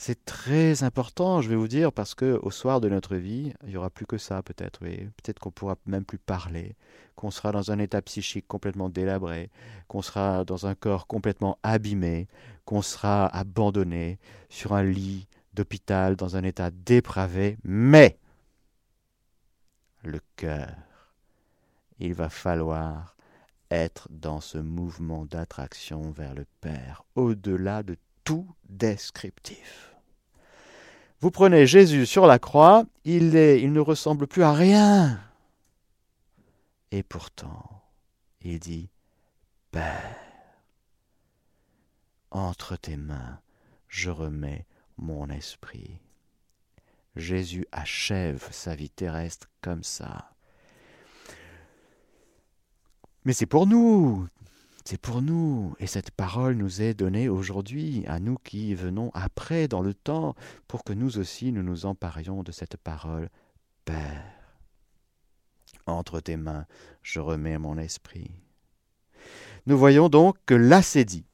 C'est 0.07 0.23
très 0.23 0.83
important, 0.83 1.41
je 1.41 1.49
vais 1.49 1.55
vous 1.55 1.67
dire, 1.67 1.91
parce 1.91 2.13
que 2.13 2.39
au 2.43 2.51
soir 2.51 2.79
de 2.79 2.89
notre 2.89 3.15
vie, 3.15 3.53
il 3.63 3.71
y 3.71 3.75
aura 3.75 3.89
plus 3.89 4.05
que 4.05 4.19
ça, 4.19 4.43
peut-être. 4.43 4.81
Oui. 4.83 4.97
Peut-être 4.97 5.39
qu'on 5.39 5.49
pourra 5.49 5.77
même 5.87 6.05
plus 6.05 6.19
parler, 6.19 6.75
qu'on 7.15 7.31
sera 7.31 7.51
dans 7.51 7.71
un 7.71 7.79
état 7.79 8.03
psychique 8.03 8.47
complètement 8.47 8.87
délabré, 8.87 9.49
qu'on 9.87 10.03
sera 10.03 10.45
dans 10.45 10.67
un 10.67 10.75
corps 10.75 11.07
complètement 11.07 11.57
abîmé, 11.63 12.27
qu'on 12.65 12.83
sera 12.83 13.25
abandonné 13.35 14.19
sur 14.47 14.73
un 14.73 14.83
lit 14.83 15.27
d'hôpital 15.55 16.15
dans 16.15 16.35
un 16.35 16.43
état 16.43 16.69
dépravé. 16.69 17.57
Mais 17.63 18.19
le 20.03 20.19
cœur, 20.35 20.69
il 21.97 22.13
va 22.13 22.29
falloir 22.29 23.17
être 23.71 24.07
dans 24.11 24.39
ce 24.39 24.59
mouvement 24.59 25.25
d'attraction 25.25 26.11
vers 26.11 26.35
le 26.35 26.45
Père, 26.61 27.05
au-delà 27.15 27.81
de 27.81 27.97
tout 28.23 28.47
descriptif. 28.69 29.94
Vous 31.25 31.31
prenez 31.31 31.65
Jésus 31.65 32.05
sur 32.05 32.27
la 32.27 32.37
croix, 32.37 32.85
il, 33.03 33.35
est, 33.35 33.59
il 33.59 33.73
ne 33.73 33.79
ressemble 33.79 34.27
plus 34.27 34.43
à 34.43 34.53
rien. 34.53 35.19
Et 36.91 37.01
pourtant, 37.01 37.81
il 38.41 38.59
dit, 38.59 38.91
Père, 39.71 40.15
entre 42.29 42.75
tes 42.75 42.95
mains, 42.95 43.39
je 43.87 44.11
remets 44.11 44.67
mon 44.97 45.27
esprit. 45.31 45.99
Jésus 47.15 47.65
achève 47.71 48.47
sa 48.51 48.75
vie 48.75 48.91
terrestre 48.91 49.49
comme 49.61 49.83
ça. 49.83 50.29
Mais 53.23 53.33
c'est 53.33 53.47
pour 53.47 53.65
nous, 53.65 54.27
c'est 54.85 54.99
pour 54.99 55.21
nous. 55.21 55.75
Et 55.79 55.87
cette 55.87 56.11
parole 56.11 56.55
nous 56.55 56.81
est 56.81 56.93
donnée 56.93 57.27
aujourd'hui, 57.27 58.03
à 58.07 58.19
nous 58.19 58.37
qui 58.37 58.75
venons 58.75 59.11
après 59.13 59.67
dans 59.67 59.81
le 59.81 59.93
temps, 59.93 60.35
pour 60.67 60.83
que 60.83 60.93
nous 60.93 61.17
aussi 61.17 61.51
nous 61.51 61.63
nous 61.63 61.85
emparions 61.85 62.43
de 62.43 62.51
cette 62.51 62.77
parole. 62.77 63.29
Père, 63.83 64.23
entre 65.87 66.19
tes 66.19 66.37
mains, 66.37 66.65
je 67.01 67.19
remets 67.19 67.57
mon 67.57 67.77
esprit. 67.77 68.31
Nous 69.65 69.77
voyons 69.77 70.09
donc 70.09 70.37
que 70.45 70.53
l'assédie 70.53 71.25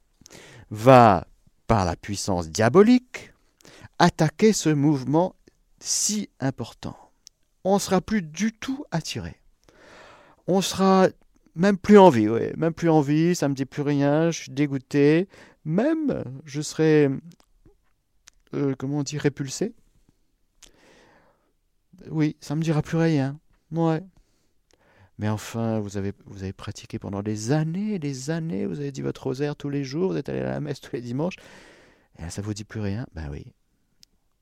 va, 0.69 1.27
par 1.67 1.85
la 1.85 1.97
puissance 1.97 2.49
diabolique, 2.49 3.33
attaquer 3.99 4.53
ce 4.53 4.69
mouvement 4.69 5.35
si 5.79 6.29
important. 6.39 6.97
On 7.63 7.75
ne 7.75 7.79
sera 7.79 8.01
plus 8.01 8.21
du 8.21 8.53
tout 8.53 8.85
attiré. 8.91 9.35
On 10.47 10.61
sera 10.61 11.07
même 11.55 11.77
plus 11.77 11.97
envie, 11.97 12.29
oui. 12.29 12.51
Même 12.57 12.73
plus 12.73 12.89
envie, 12.89 13.35
ça 13.35 13.49
me 13.49 13.53
dit 13.53 13.65
plus 13.65 13.81
rien, 13.81 14.31
je 14.31 14.43
suis 14.43 14.51
dégoûté. 14.51 15.27
Même, 15.65 16.23
je 16.45 16.61
serais, 16.61 17.09
euh, 18.53 18.75
comment 18.77 18.99
on 18.99 19.03
dit, 19.03 19.17
répulsé. 19.17 19.73
Oui, 22.09 22.35
ça 22.39 22.55
me 22.55 22.61
dira 22.61 22.81
plus 22.81 22.97
rien. 22.97 23.39
Ouais. 23.71 24.01
Mais 25.19 25.29
enfin, 25.29 25.79
vous 25.79 25.97
avez, 25.97 26.13
vous 26.25 26.41
avez 26.41 26.53
pratiqué 26.53 26.97
pendant 26.97 27.21
des 27.21 27.51
années, 27.51 27.99
des 27.99 28.31
années, 28.31 28.65
vous 28.65 28.79
avez 28.79 28.91
dit 28.91 29.01
votre 29.01 29.23
rosaire 29.23 29.55
tous 29.55 29.69
les 29.69 29.83
jours, 29.83 30.11
vous 30.11 30.17
êtes 30.17 30.29
allé 30.29 30.39
à 30.39 30.51
la 30.51 30.59
messe 30.59 30.81
tous 30.81 30.95
les 30.95 31.01
dimanches, 31.01 31.35
et 32.17 32.23
là, 32.23 32.29
ça 32.31 32.41
vous 32.41 32.55
dit 32.55 32.63
plus 32.63 32.79
rien? 32.79 33.05
Ben 33.13 33.29
oui. 33.29 33.45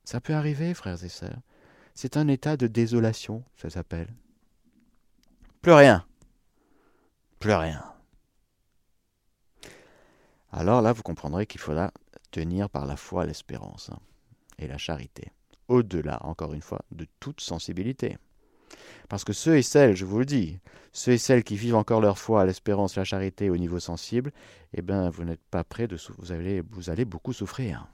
Ça 0.05 0.21
peut 0.21 0.33
arriver, 0.33 0.73
frères 0.73 1.03
et 1.03 1.09
sœurs. 1.09 1.41
C'est 1.95 2.15
un 2.15 2.29
état 2.29 2.55
de 2.55 2.67
désolation, 2.67 3.43
ça 3.57 3.69
s'appelle. 3.69 4.07
Plus 5.61 5.73
rien 5.73 6.05
plus 7.39 7.53
rien. 7.53 7.83
Alors 10.51 10.81
là, 10.81 10.93
vous 10.93 11.03
comprendrez 11.03 11.45
qu'il 11.45 11.61
faudra 11.61 11.91
tenir 12.31 12.69
par 12.69 12.85
la 12.85 12.95
foi 12.95 13.25
l'espérance 13.25 13.89
hein, 13.91 13.99
et 14.57 14.67
la 14.67 14.77
charité, 14.77 15.31
au-delà, 15.67 16.19
encore 16.25 16.53
une 16.53 16.61
fois, 16.61 16.81
de 16.91 17.05
toute 17.19 17.41
sensibilité. 17.41 18.17
Parce 19.07 19.23
que 19.23 19.33
ceux 19.33 19.57
et 19.57 19.61
celles, 19.61 19.95
je 19.95 20.05
vous 20.05 20.19
le 20.19 20.25
dis, 20.25 20.59
ceux 20.91 21.13
et 21.13 21.17
celles 21.17 21.43
qui 21.43 21.55
vivent 21.55 21.75
encore 21.75 22.01
leur 22.01 22.17
foi, 22.17 22.45
l'espérance, 22.45 22.95
la 22.95 23.03
charité 23.03 23.49
au 23.49 23.57
niveau 23.57 23.79
sensible, 23.79 24.31
eh 24.73 24.81
bien, 24.81 25.09
vous 25.09 25.23
n'êtes 25.23 25.43
pas 25.49 25.63
prêts 25.63 25.87
de 25.87 25.97
vous 25.97 26.63
vous 26.71 26.89
allez 26.89 27.05
beaucoup 27.05 27.33
souffrir. 27.33 27.87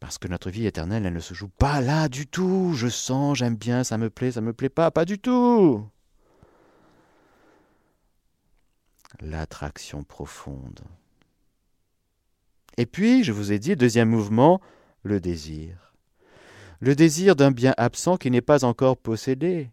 Parce 0.00 0.18
que 0.18 0.28
notre 0.28 0.50
vie 0.50 0.66
éternelle, 0.66 1.06
elle 1.06 1.14
ne 1.14 1.20
se 1.20 1.34
joue 1.34 1.48
pas 1.48 1.80
là 1.80 2.08
du 2.08 2.26
tout. 2.26 2.72
Je 2.74 2.88
sens, 2.88 3.38
j'aime 3.38 3.56
bien, 3.56 3.82
ça 3.82 3.96
me 3.98 4.10
plaît, 4.10 4.32
ça 4.32 4.40
me 4.40 4.52
plaît 4.52 4.68
pas, 4.68 4.90
pas 4.90 5.04
du 5.04 5.18
tout. 5.18 5.88
L'attraction 9.20 10.04
profonde. 10.04 10.80
Et 12.76 12.84
puis, 12.84 13.24
je 13.24 13.32
vous 13.32 13.52
ai 13.52 13.58
dit, 13.58 13.74
deuxième 13.74 14.10
mouvement, 14.10 14.60
le 15.02 15.18
désir. 15.18 15.94
Le 16.80 16.94
désir 16.94 17.34
d'un 17.34 17.50
bien 17.50 17.72
absent 17.78 18.18
qui 18.18 18.30
n'est 18.30 18.42
pas 18.42 18.64
encore 18.64 18.98
possédé. 18.98 19.70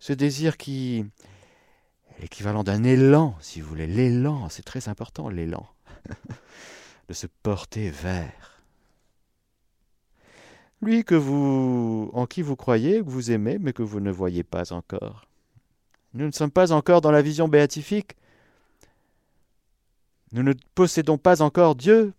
Ce 0.00 0.12
désir 0.12 0.56
qui 0.56 0.98
est 0.98 2.20
l'équivalent 2.20 2.64
d'un 2.64 2.82
élan, 2.82 3.36
si 3.40 3.60
vous 3.60 3.68
voulez. 3.68 3.86
L'élan, 3.86 4.48
c'est 4.48 4.64
très 4.64 4.88
important, 4.88 5.28
l'élan. 5.28 5.68
de 7.08 7.14
se 7.14 7.28
porter 7.28 7.90
vers 7.90 8.51
lui 10.82 11.04
que 11.04 11.14
vous, 11.14 12.10
en 12.12 12.26
qui 12.26 12.42
vous 12.42 12.56
croyez, 12.56 12.98
que 12.98 13.08
vous 13.08 13.30
aimez, 13.30 13.58
mais 13.58 13.72
que 13.72 13.82
vous 13.82 14.00
ne 14.00 14.10
voyez 14.10 14.42
pas 14.42 14.72
encore. 14.72 15.26
Nous 16.14 16.26
ne 16.26 16.32
sommes 16.32 16.50
pas 16.50 16.72
encore 16.72 17.00
dans 17.00 17.10
la 17.10 17.22
vision 17.22 17.48
béatifique. 17.48 18.16
Nous 20.32 20.42
ne 20.42 20.52
possédons 20.74 21.18
pas 21.18 21.40
encore 21.40 21.76
Dieu. 21.76 22.12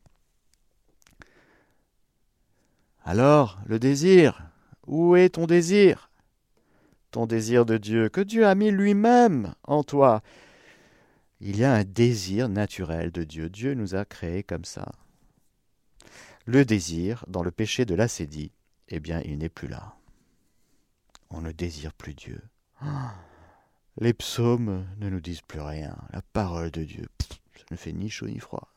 Alors, 3.04 3.60
le 3.66 3.80
désir, 3.80 4.42
où 4.88 5.16
est 5.16 5.30
ton 5.30 5.46
désir? 5.46 6.10
Ton 7.12 7.26
désir 7.26 7.66
de 7.66 7.78
Dieu, 7.78 8.10
que 8.10 8.22
Dieu 8.22 8.48
a 8.48 8.56
mis 8.56 8.72
lui-même 8.72 9.54
en 9.66 9.84
toi. 9.84 10.24
Il 11.42 11.58
y 11.58 11.64
a 11.66 11.74
un 11.74 11.84
désir 11.84 12.50
naturel 12.50 13.12
de 13.12 13.24
Dieu. 13.24 13.50
Dieu 13.50 13.74
nous 13.74 13.94
a 13.94 14.06
créés 14.06 14.44
comme 14.44 14.66
ça. 14.66 14.92
Le 16.46 16.66
désir, 16.66 17.26
dans 17.28 17.44
le 17.44 17.52
péché 17.52 17.86
de 17.86 17.96
l'acédie, 17.96 18.52
eh 18.90 19.00
bien, 19.00 19.22
il 19.24 19.38
n'est 19.38 19.50
plus 19.50 19.68
là. 19.68 19.96
On 21.30 21.42
ne 21.42 21.52
désire 21.52 21.94
plus 21.94 22.14
Dieu. 22.14 22.42
Les 23.98 24.14
psaumes 24.14 24.86
ne 24.98 25.10
nous 25.10 25.22
disent 25.22 25.42
plus 25.42 25.62
rien. 25.62 25.96
La 26.12 26.22
parole 26.22 26.72
de 26.72 26.84
Dieu, 26.84 27.08
ça 27.56 27.64
ne 27.72 27.78
fait 27.78 27.94
ni 27.94 28.10
chaud 28.10 28.28
ni 28.28 28.40
froid. 28.40 28.74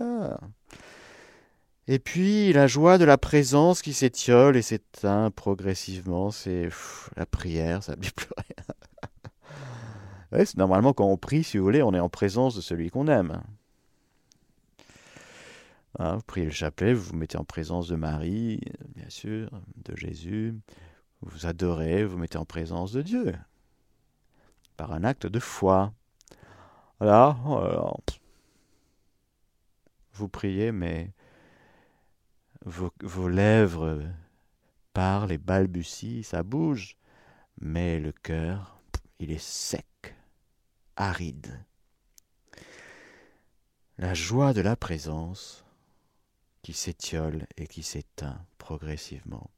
Ah. 0.00 0.40
Et 1.86 1.98
puis 1.98 2.52
la 2.52 2.66
joie 2.66 2.96
de 2.96 3.04
la 3.04 3.18
présence 3.18 3.82
qui 3.82 3.92
s'étiole 3.92 4.56
et 4.56 4.62
s'éteint 4.62 5.30
progressivement, 5.30 6.30
c'est 6.30 6.70
la 7.16 7.26
prière, 7.26 7.82
ça 7.82 7.94
ne 7.94 8.00
dit 8.00 8.10
plus 8.10 8.30
rien. 8.38 10.44
normalement, 10.56 10.94
quand 10.94 11.06
on 11.06 11.18
prie, 11.18 11.44
si 11.44 11.58
vous 11.58 11.64
voulez, 11.64 11.82
on 11.82 11.92
est 11.92 12.00
en 12.00 12.08
présence 12.08 12.56
de 12.56 12.62
celui 12.62 12.90
qu'on 12.90 13.08
aime. 13.08 13.42
Hein, 15.98 16.16
vous 16.16 16.22
priez 16.22 16.46
le 16.46 16.52
chapelet, 16.52 16.92
vous 16.92 17.10
vous 17.10 17.16
mettez 17.16 17.36
en 17.36 17.44
présence 17.44 17.86
de 17.88 17.94
Marie, 17.94 18.60
bien 18.88 19.08
sûr, 19.08 19.50
de 19.76 19.94
Jésus. 19.96 20.58
Vous 21.20 21.46
adorez, 21.46 22.04
vous 22.04 22.18
mettez 22.18 22.36
en 22.36 22.44
présence 22.44 22.92
de 22.92 23.02
Dieu. 23.02 23.34
Par 24.76 24.92
un 24.92 25.04
acte 25.04 25.26
de 25.26 25.38
foi. 25.38 25.92
Alors, 26.98 28.02
vous 30.14 30.28
priez, 30.28 30.72
mais 30.72 31.12
vos, 32.64 32.92
vos 33.00 33.28
lèvres 33.28 34.02
parlent 34.92 35.32
et 35.32 35.38
balbutient, 35.38 36.22
ça 36.22 36.42
bouge, 36.42 36.96
mais 37.60 38.00
le 38.00 38.12
cœur, 38.12 38.80
il 39.20 39.30
est 39.30 39.42
sec, 39.42 40.16
aride. 40.96 41.64
La 43.98 44.12
joie 44.12 44.52
de 44.52 44.60
la 44.60 44.74
présence 44.74 45.63
qui 46.64 46.72
s'étiole 46.72 47.46
et 47.58 47.66
qui 47.66 47.82
s'éteint 47.82 48.40
progressivement. 48.56 49.50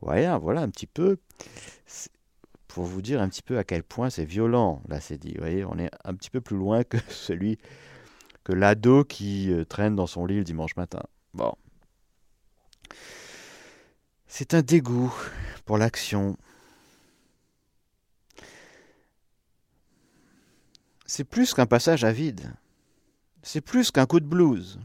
Voilà, 0.00 0.38
voilà 0.38 0.62
un 0.62 0.70
petit 0.70 0.86
peu, 0.86 1.18
pour 2.66 2.84
vous 2.84 3.02
dire 3.02 3.20
un 3.20 3.28
petit 3.28 3.42
peu 3.42 3.58
à 3.58 3.64
quel 3.64 3.82
point 3.82 4.08
c'est 4.08 4.24
violent, 4.24 4.82
là 4.88 4.98
c'est 5.00 5.18
dit. 5.18 5.34
Voyez, 5.38 5.64
on 5.66 5.78
est 5.78 5.90
un 6.04 6.14
petit 6.14 6.30
peu 6.30 6.40
plus 6.40 6.56
loin 6.56 6.84
que 6.84 6.96
celui, 7.10 7.58
que 8.44 8.52
l'ado 8.52 9.04
qui 9.04 9.52
euh, 9.52 9.64
traîne 9.64 9.94
dans 9.94 10.06
son 10.06 10.24
lit 10.24 10.38
le 10.38 10.44
dimanche 10.44 10.74
matin. 10.76 11.02
Bon. 11.34 11.54
C'est 14.26 14.54
un 14.54 14.62
dégoût 14.62 15.14
pour 15.66 15.76
l'action. 15.76 16.38
C'est 21.04 21.24
plus 21.24 21.52
qu'un 21.52 21.66
passage 21.66 22.04
à 22.04 22.12
vide. 22.12 22.54
C'est 23.42 23.60
plus 23.60 23.90
qu'un 23.90 24.06
coup 24.06 24.20
de 24.20 24.26
blues. 24.26 24.78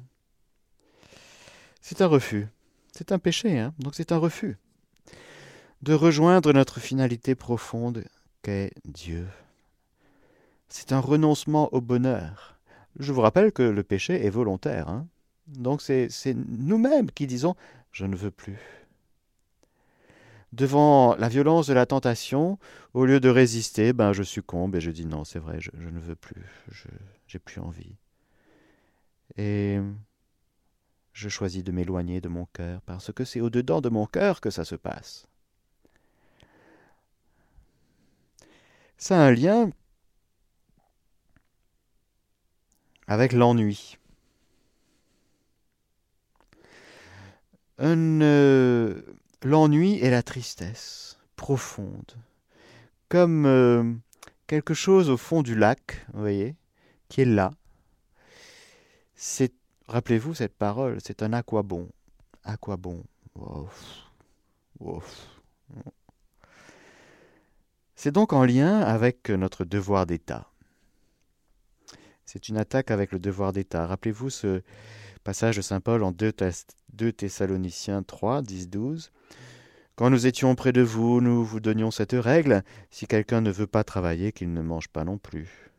C'est 1.86 2.00
un 2.00 2.08
refus. 2.08 2.48
C'est 2.94 3.12
un 3.12 3.20
péché, 3.20 3.60
hein 3.60 3.74
donc 3.78 3.94
c'est 3.94 4.14
un 4.14 4.18
refus. 4.18 4.58
De 5.82 5.94
rejoindre 5.94 6.54
notre 6.54 6.80
finalité 6.80 7.36
profonde 7.36 8.06
qu'est 8.42 8.72
Dieu. 8.86 9.28
C'est 10.70 10.94
un 10.94 11.02
renoncement 11.02 11.74
au 11.74 11.82
bonheur. 11.82 12.58
Je 13.00 13.12
vous 13.12 13.20
rappelle 13.20 13.52
que 13.52 13.64
le 13.64 13.84
péché 13.84 14.26
est 14.26 14.30
volontaire. 14.30 14.88
Hein 14.88 15.08
donc 15.48 15.82
c'est 15.82 16.10
nous-mêmes 16.48 17.12
qui 17.12 17.28
disons 17.28 17.54
Je 17.92 18.06
ne 18.06 18.16
veux 18.16 18.32
plus. 18.32 18.60
Devant 20.54 21.18
la 21.18 21.28
violence 21.28 21.68
de 21.68 21.74
la 21.74 21.86
tentation, 21.86 22.60
au 22.94 23.04
lieu 23.04 23.20
de 23.20 23.28
résister, 23.28 23.92
ben 23.92 24.14
je 24.14 24.24
succombe 24.24 24.74
et 24.76 24.80
je 24.80 24.90
dis 24.90 25.06
non, 25.06 25.26
c'est 25.26 25.40
vrai, 25.40 25.60
je, 25.60 25.70
je, 25.78 25.90
ne 25.90 26.00
veux 26.00 26.16
plus, 26.16 26.46
je 26.72 26.88
n'ai 27.34 27.40
plus 27.40 27.60
envie. 27.60 27.98
Et 29.36 29.80
je 31.14 31.30
choisis 31.30 31.64
de 31.64 31.72
m'éloigner 31.72 32.22
de 32.22 32.28
mon 32.28 32.46
cœur, 32.48 32.82
parce 32.82 33.14
que 33.14 33.24
c'est 33.24 33.40
au-dedans 33.40 33.82
de 33.82 33.90
mon 33.90 34.06
cœur 34.06 34.42
que 34.42 34.50
ça 34.50 34.66
se 34.66 34.76
passe. 34.76 35.28
Ça 38.98 39.22
a 39.22 39.28
un 39.28 39.32
lien 39.32 39.70
avec 43.08 43.34
l'ennui. 43.34 43.98
Euh, 47.80 49.02
l'ennui 49.44 49.98
et 50.00 50.10
la 50.10 50.24
tristesse 50.24 51.20
profonde, 51.36 52.16
comme 53.10 53.46
euh, 53.46 53.94
quelque 54.48 54.74
chose 54.74 55.10
au 55.10 55.18
fond 55.18 55.42
du 55.42 55.54
lac, 55.56 56.06
vous 56.14 56.22
voyez, 56.22 56.56
qui 57.10 57.22
est 57.22 57.26
là. 57.26 57.52
C'est 59.16 59.54
Rappelez-vous 59.94 60.34
cette 60.34 60.56
parole, 60.56 60.98
c'est 61.04 61.22
un 61.22 61.34
à 61.34 61.44
quoi 61.44 61.62
bon. 61.62 61.88
À 62.44 62.58
quoi 62.58 62.78
bon. 62.78 63.04
C'est 67.94 68.12
donc 68.12 68.34
en 68.34 68.44
lien 68.44 68.80
avec 68.80 69.30
notre 69.30 69.66
devoir 69.66 70.08
d'État. 70.08 70.50
C'est 72.26 72.50
une 72.50 72.58
attaque 72.58 72.90
avec 72.90 73.12
le 73.12 73.20
devoir 73.20 73.54
d'État. 73.54 73.86
Rappelez-vous 73.86 74.32
ce 74.32 74.64
passage 75.24 75.58
de 75.58 75.62
Saint 75.62 75.80
Paul 75.80 76.02
en 76.02 76.12
2, 76.12 76.32
Thessaloniciens 77.12 78.02
3, 78.02 78.42
10, 78.42 78.70
12. 78.70 79.12
Quand 79.96 80.10
nous 80.10 80.26
étions 80.26 80.56
près 80.56 80.72
de 80.72 80.82
vous, 80.82 81.22
nous 81.22 81.46
vous 81.46 81.60
donnions 81.60 81.92
cette 81.92 82.14
règle, 82.14 82.64
si 82.90 83.06
quelqu'un 83.06 83.42
ne 83.42 83.52
veut 83.52 83.68
pas 83.68 83.84
travailler, 83.84 84.32
qu'il 84.32 84.54
ne 84.54 84.62
mange 84.64 84.88
pas 84.88 85.04
non 85.04 85.20
plus. 85.20 85.70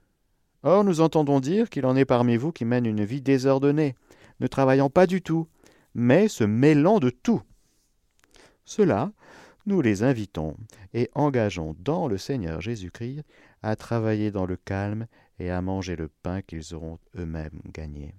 Or 0.63 0.85
nous 0.85 1.01
entendons 1.01 1.41
dire 1.41 1.69
qu'il 1.69 1.85
en 1.85 1.97
est 1.97 2.07
parmi 2.07 2.37
vous 2.39 2.53
qui 2.53 2.65
mènent 2.65 2.87
une 2.87 3.05
vie 3.05 3.21
désordonnée, 3.21 3.97
ne 4.41 4.47
travaillant 4.47 4.91
pas 4.91 5.07
du 5.07 5.23
tout, 5.23 5.49
mais 5.95 6.29
se 6.29 6.45
mêlant 6.45 6.99
de 6.99 7.11
tout. 7.11 7.43
Cela, 8.65 9.13
nous 9.67 9.81
les 9.81 10.03
invitons 10.03 10.57
et 10.93 11.11
engageons 11.15 11.75
dans 11.79 12.09
le 12.09 12.19
Seigneur 12.19 12.61
Jésus-Christ 12.61 13.23
à 13.63 13.77
travailler 13.77 14.31
dans 14.31 14.47
le 14.47 14.57
calme 14.57 15.07
et 15.39 15.51
à 15.51 15.63
manger 15.63 15.97
le 15.97 16.09
pain 16.09 16.43
qu'ils 16.43 16.75
auront 16.75 16.99
eux-mêmes 17.17 17.61
gagné. 17.73 18.15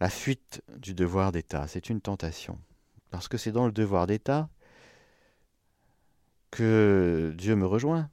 La 0.00 0.08
fuite 0.08 0.62
du 0.78 0.94
devoir 0.94 1.32
d'État, 1.32 1.66
c'est 1.66 1.90
une 1.90 2.00
tentation, 2.00 2.58
parce 3.10 3.28
que 3.28 3.36
c'est 3.36 3.52
dans 3.52 3.66
le 3.66 3.72
devoir 3.72 4.06
d'État 4.06 4.48
que 6.50 7.34
Dieu 7.36 7.54
me 7.54 7.66
rejoint. 7.66 8.10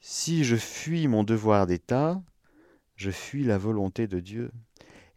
Si 0.00 0.44
je 0.44 0.56
fuis 0.56 1.08
mon 1.08 1.24
devoir 1.24 1.66
d'État, 1.66 2.22
je 2.96 3.10
fuis 3.10 3.44
la 3.44 3.58
volonté 3.58 4.06
de 4.06 4.20
Dieu. 4.20 4.50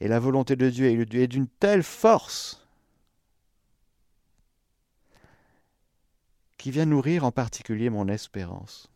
Et 0.01 0.07
la 0.07 0.19
volonté 0.19 0.55
de 0.55 0.69
Dieu 0.69 0.85
est 0.85 1.27
d'une 1.27 1.47
telle 1.47 1.83
force 1.83 2.65
qui 6.57 6.71
vient 6.71 6.85
nourrir 6.85 7.23
en 7.23 7.31
particulier 7.31 7.89
mon 7.89 8.07
espérance. 8.07 8.91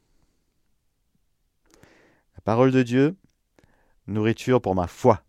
La 2.35 2.41
parole 2.43 2.71
de 2.71 2.83
Dieu, 2.83 3.15
nourriture 4.07 4.61
pour 4.61 4.75
ma 4.75 4.87
foi. 4.87 5.23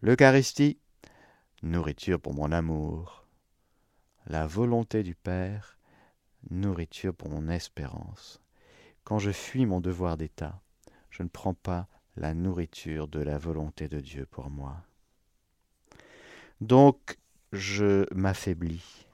L'Eucharistie, 0.00 0.78
nourriture 1.62 2.20
pour 2.20 2.34
mon 2.34 2.50
amour. 2.50 3.26
La 4.26 4.46
volonté 4.46 5.02
du 5.02 5.14
Père, 5.14 5.78
nourriture 6.50 7.14
pour 7.14 7.28
mon 7.28 7.48
espérance. 7.48 8.40
Quand 9.04 9.18
je 9.18 9.30
fuis 9.30 9.66
mon 9.66 9.80
devoir 9.80 10.16
d'État, 10.16 10.62
je 11.10 11.22
ne 11.22 11.28
prends 11.28 11.54
pas 11.54 11.88
la 12.16 12.34
nourriture 12.34 13.08
de 13.08 13.20
la 13.20 13.38
volonté 13.38 13.88
de 13.88 14.00
Dieu 14.00 14.26
pour 14.26 14.50
moi. 14.50 14.76
Donc, 16.60 17.18
je 17.52 18.06
m'affaiblis. 18.14 19.06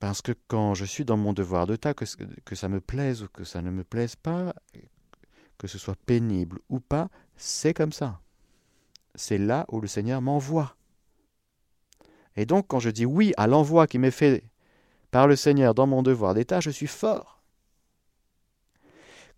Parce 0.00 0.22
que 0.22 0.32
quand 0.46 0.74
je 0.74 0.84
suis 0.84 1.04
dans 1.04 1.16
mon 1.16 1.32
devoir 1.32 1.66
d'État, 1.66 1.94
que, 1.94 2.04
ça 2.54 2.68
me 2.68 2.80
plaise 2.80 3.22
ou 3.22 3.28
que 3.28 3.44
ça 3.44 3.62
ne 3.62 3.70
me 3.70 3.82
plaise 3.82 4.14
pas, 4.14 4.54
que 5.58 5.66
ce 5.66 5.78
soit 5.78 5.96
pénible 6.06 6.60
ou 6.68 6.78
pas, 6.78 7.08
c'est 7.36 7.74
comme 7.74 7.92
ça. 7.92 8.20
C'est 9.14 9.38
là 9.38 9.66
où 9.68 9.80
le 9.80 9.88
Seigneur 9.88 10.22
m'envoie. 10.22 10.76
Et 12.36 12.46
donc, 12.46 12.68
quand 12.68 12.78
je 12.78 12.90
dis 12.90 13.06
oui 13.06 13.32
à 13.36 13.48
l'envoi 13.48 13.88
qui 13.88 13.98
m'est 13.98 14.12
fait 14.12 14.44
par 15.10 15.26
le 15.26 15.34
Seigneur 15.34 15.74
dans 15.74 15.88
mon 15.88 16.02
devoir 16.02 16.34
d'État, 16.34 16.60
je 16.60 16.70
suis 16.70 16.86
fort. 16.86 17.37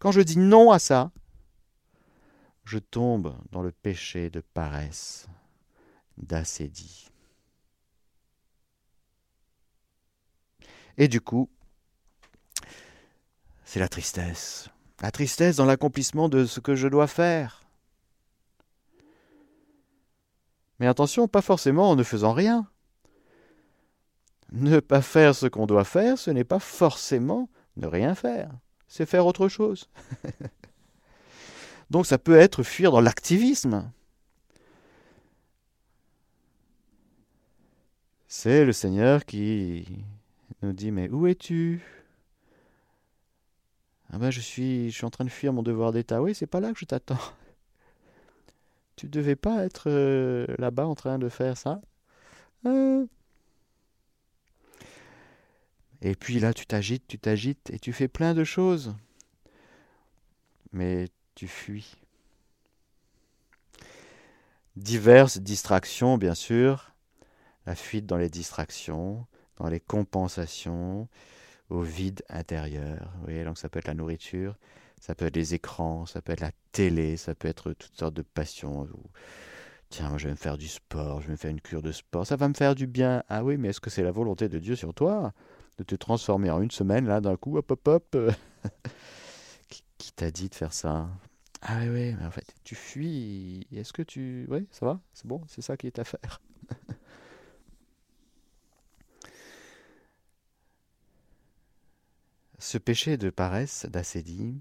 Quand 0.00 0.12
je 0.12 0.22
dis 0.22 0.38
non 0.38 0.72
à 0.72 0.78
ça, 0.78 1.12
je 2.64 2.78
tombe 2.78 3.36
dans 3.52 3.62
le 3.62 3.70
péché 3.70 4.30
de 4.30 4.40
paresse, 4.40 5.28
d'acédie. 6.16 7.08
Et 10.96 11.06
du 11.06 11.20
coup, 11.20 11.50
c'est 13.64 13.78
la 13.78 13.88
tristesse. 13.88 14.70
La 15.00 15.10
tristesse 15.10 15.56
dans 15.56 15.66
l'accomplissement 15.66 16.28
de 16.28 16.46
ce 16.46 16.60
que 16.60 16.74
je 16.74 16.88
dois 16.88 17.06
faire. 17.06 17.62
Mais 20.78 20.86
attention, 20.86 21.28
pas 21.28 21.42
forcément 21.42 21.90
en 21.90 21.96
ne 21.96 22.02
faisant 22.02 22.32
rien. 22.32 22.66
Ne 24.52 24.80
pas 24.80 25.02
faire 25.02 25.34
ce 25.34 25.46
qu'on 25.46 25.66
doit 25.66 25.84
faire, 25.84 26.18
ce 26.18 26.30
n'est 26.30 26.44
pas 26.44 26.58
forcément 26.58 27.50
ne 27.76 27.86
rien 27.86 28.14
faire, 28.14 28.50
c'est 28.90 29.06
faire 29.06 29.24
autre 29.24 29.48
chose. 29.48 29.88
Donc 31.90 32.06
ça 32.06 32.18
peut 32.18 32.36
être 32.36 32.62
fuir 32.62 32.90
dans 32.90 33.00
l'activisme. 33.00 33.90
C'est 38.26 38.64
le 38.64 38.72
Seigneur 38.72 39.24
qui 39.24 39.86
nous 40.62 40.72
dit 40.72 40.90
Mais 40.90 41.08
où 41.08 41.26
es-tu? 41.26 41.82
Ah 44.12 44.18
ben 44.18 44.30
je 44.30 44.40
suis, 44.40 44.90
je 44.90 44.96
suis 44.96 45.04
en 45.06 45.10
train 45.10 45.24
de 45.24 45.30
fuir 45.30 45.52
mon 45.52 45.62
devoir 45.62 45.92
d'État. 45.92 46.20
Oui, 46.20 46.34
c'est 46.34 46.48
pas 46.48 46.60
là 46.60 46.72
que 46.72 46.78
je 46.78 46.84
t'attends. 46.84 47.16
Tu 48.96 49.08
devais 49.08 49.36
pas 49.36 49.64
être 49.64 49.84
euh, 49.86 50.46
là-bas 50.58 50.86
en 50.86 50.94
train 50.94 51.18
de 51.18 51.30
faire 51.30 51.56
ça. 51.56 51.80
Euh, 52.66 53.06
Et 56.02 56.14
puis 56.14 56.40
là, 56.40 56.54
tu 56.54 56.66
t'agites, 56.66 57.06
tu 57.06 57.18
t'agites 57.18 57.70
et 57.70 57.78
tu 57.78 57.92
fais 57.92 58.08
plein 58.08 58.34
de 58.34 58.44
choses. 58.44 58.94
Mais 60.72 61.08
tu 61.34 61.46
fuis. 61.48 61.96
Diverses 64.76 65.38
distractions, 65.38 66.16
bien 66.16 66.34
sûr. 66.34 66.94
La 67.66 67.74
fuite 67.74 68.06
dans 68.06 68.16
les 68.16 68.30
distractions, 68.30 69.26
dans 69.56 69.68
les 69.68 69.80
compensations, 69.80 71.08
au 71.68 71.82
vide 71.82 72.22
intérieur. 72.28 73.12
Vous 73.16 73.24
voyez, 73.24 73.44
donc 73.44 73.58
ça 73.58 73.68
peut 73.68 73.78
être 73.78 73.86
la 73.86 73.94
nourriture, 73.94 74.56
ça 75.00 75.14
peut 75.14 75.26
être 75.26 75.36
les 75.36 75.54
écrans, 75.54 76.06
ça 76.06 76.20
peut 76.20 76.32
être 76.32 76.40
la 76.40 76.52
télé, 76.72 77.16
ça 77.16 77.34
peut 77.34 77.48
être 77.48 77.72
toutes 77.72 77.96
sortes 77.96 78.14
de 78.14 78.22
passions. 78.22 78.88
Tiens, 79.88 80.08
moi 80.08 80.18
je 80.18 80.26
vais 80.26 80.32
me 80.32 80.36
faire 80.36 80.58
du 80.58 80.68
sport, 80.68 81.20
je 81.20 81.26
vais 81.26 81.32
me 81.32 81.36
faire 81.36 81.50
une 81.50 81.60
cure 81.60 81.82
de 81.82 81.92
sport, 81.92 82.26
ça 82.26 82.36
va 82.36 82.48
me 82.48 82.54
faire 82.54 82.74
du 82.74 82.86
bien. 82.86 83.22
Ah 83.28 83.44
oui, 83.44 83.56
mais 83.56 83.68
est-ce 83.68 83.80
que 83.80 83.90
c'est 83.90 84.02
la 84.02 84.12
volonté 84.12 84.48
de 84.48 84.58
Dieu 84.58 84.76
sur 84.76 84.94
toi? 84.94 85.32
De 85.80 85.84
te 85.84 85.94
transformer 85.94 86.50
en 86.50 86.60
une 86.60 86.70
semaine, 86.70 87.06
là, 87.06 87.22
d'un 87.22 87.36
coup, 87.36 87.56
hop, 87.56 87.70
hop, 87.70 87.88
hop 87.88 88.16
Qui 89.98 90.12
t'a 90.12 90.30
dit 90.30 90.50
de 90.50 90.54
faire 90.54 90.74
ça? 90.74 91.08
Ah 91.62 91.78
oui, 91.80 91.88
oui, 91.88 92.14
mais 92.18 92.26
en 92.26 92.30
fait, 92.30 92.54
tu 92.64 92.74
fuis. 92.74 93.66
Est-ce 93.74 93.94
que 93.94 94.02
tu... 94.02 94.46
Oui, 94.50 94.66
ça 94.70 94.84
va? 94.84 95.00
C'est 95.14 95.26
bon 95.26 95.40
C'est 95.46 95.62
ça 95.62 95.78
qui 95.78 95.86
est 95.86 95.98
à 95.98 96.04
faire 96.04 96.42
Ce 102.58 102.76
péché 102.76 103.16
de 103.16 103.30
paresse, 103.30 103.86
d'acédie, 103.86 104.60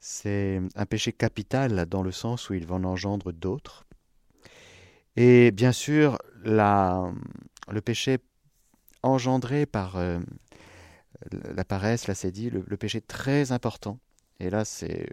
c'est 0.00 0.60
un 0.74 0.86
péché 0.86 1.12
capital 1.12 1.86
dans 1.86 2.02
le 2.02 2.12
sens 2.12 2.50
où 2.50 2.54
il 2.54 2.66
va 2.66 2.74
en 2.74 2.84
engendre 2.84 3.32
d'autres. 3.32 3.86
Et 5.16 5.50
bien 5.50 5.72
sûr, 5.72 6.18
la, 6.44 7.12
le 7.70 7.80
péché 7.80 8.18
engendré 9.02 9.66
par 9.66 9.96
euh, 9.96 10.20
la 11.32 11.64
paresse, 11.64 12.06
l'acédie, 12.06 12.50
le, 12.50 12.64
le 12.66 12.76
péché 12.76 13.00
très 13.00 13.52
important, 13.52 13.98
et 14.40 14.50
là 14.50 14.64
c'est 14.64 15.08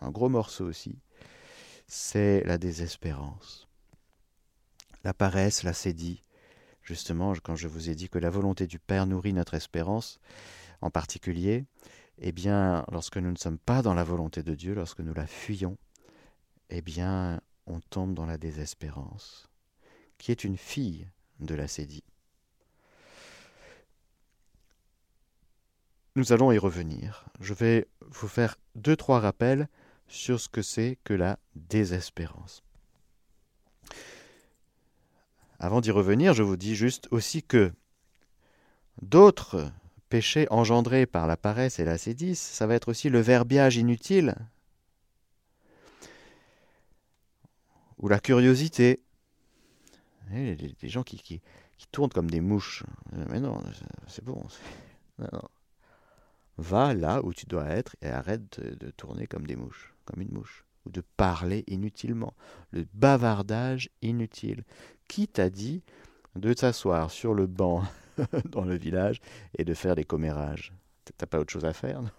un 0.00 0.10
gros 0.10 0.28
morceau 0.28 0.64
aussi, 0.64 0.98
c'est 1.86 2.42
la 2.44 2.58
désespérance. 2.58 3.68
La 5.04 5.14
paresse, 5.14 5.62
l'acédie, 5.62 6.22
justement, 6.82 7.32
quand 7.42 7.56
je 7.56 7.68
vous 7.68 7.90
ai 7.90 7.94
dit 7.94 8.08
que 8.08 8.18
la 8.18 8.30
volonté 8.30 8.66
du 8.66 8.78
Père 8.78 9.06
nourrit 9.06 9.32
notre 9.32 9.54
espérance, 9.54 10.20
en 10.80 10.90
particulier, 10.90 11.64
eh 12.18 12.32
bien, 12.32 12.84
lorsque 12.90 13.16
nous 13.16 13.30
ne 13.30 13.36
sommes 13.36 13.58
pas 13.58 13.82
dans 13.82 13.94
la 13.94 14.04
volonté 14.04 14.42
de 14.42 14.54
Dieu, 14.54 14.74
lorsque 14.74 15.00
nous 15.00 15.14
la 15.14 15.26
fuyons, 15.26 15.76
eh 16.70 16.82
bien, 16.82 17.40
on 17.66 17.80
tombe 17.80 18.14
dans 18.14 18.26
la 18.26 18.38
désespérance, 18.38 19.48
qui 20.18 20.30
est 20.30 20.44
une 20.44 20.56
fille 20.56 21.08
de 21.40 21.54
l'acédie. 21.54 22.04
Nous 26.14 26.32
allons 26.32 26.52
y 26.52 26.58
revenir. 26.58 27.24
Je 27.40 27.54
vais 27.54 27.88
vous 28.10 28.28
faire 28.28 28.58
deux, 28.74 28.96
trois 28.96 29.20
rappels 29.20 29.68
sur 30.08 30.38
ce 30.40 30.48
que 30.48 30.60
c'est 30.60 30.98
que 31.04 31.14
la 31.14 31.38
désespérance. 31.56 32.62
Avant 35.58 35.80
d'y 35.80 35.90
revenir, 35.90 36.34
je 36.34 36.42
vous 36.42 36.56
dis 36.56 36.74
juste 36.74 37.08
aussi 37.12 37.42
que 37.42 37.72
d'autres 39.00 39.72
péché 40.10 40.46
engendré 40.50 41.06
par 41.06 41.26
la 41.26 41.38
paresse 41.38 41.78
et 41.78 41.84
la 41.86 41.96
sédice, 41.96 42.40
ça 42.40 42.66
va 42.66 42.74
être 42.74 42.88
aussi 42.88 43.08
le 43.08 43.20
verbiage 43.20 43.78
inutile 43.78 44.34
ou 47.96 48.08
la 48.08 48.20
curiosité. 48.20 49.00
Les, 50.30 50.74
gens 50.82 51.02
qui, 51.02 51.16
qui, 51.22 51.40
tournent 51.90 52.10
comme 52.10 52.30
des 52.30 52.40
mouches. 52.40 52.84
Mais 53.12 53.40
non, 53.40 53.62
c'est 54.08 54.24
bon. 54.24 54.42
Va 56.58 56.94
là 56.94 57.24
où 57.24 57.32
tu 57.32 57.46
dois 57.46 57.66
être 57.66 57.96
et 58.02 58.08
arrête 58.08 58.60
de, 58.60 58.90
tourner 58.90 59.26
comme 59.26 59.46
des 59.46 59.56
mouches, 59.56 59.94
comme 60.04 60.20
une 60.20 60.32
mouche, 60.32 60.64
ou 60.84 60.90
de 60.90 61.02
parler 61.16 61.64
inutilement. 61.66 62.34
Le 62.70 62.86
bavardage 62.92 63.90
inutile. 64.02 64.64
Qui 65.08 65.28
t'a 65.28 65.50
dit 65.50 65.82
de 66.36 66.52
t'asseoir 66.52 67.10
sur 67.10 67.34
le 67.34 67.46
banc 67.46 67.82
dans 68.50 68.64
le 68.64 68.76
village 68.76 69.20
et 69.56 69.64
de 69.64 69.74
faire 69.74 69.94
des 69.94 70.04
commérages? 70.04 70.72
T'as 71.16 71.26
pas 71.26 71.38
autre 71.38 71.52
chose 71.52 71.64
à 71.64 71.72
faire, 71.72 72.02
non? 72.02 72.10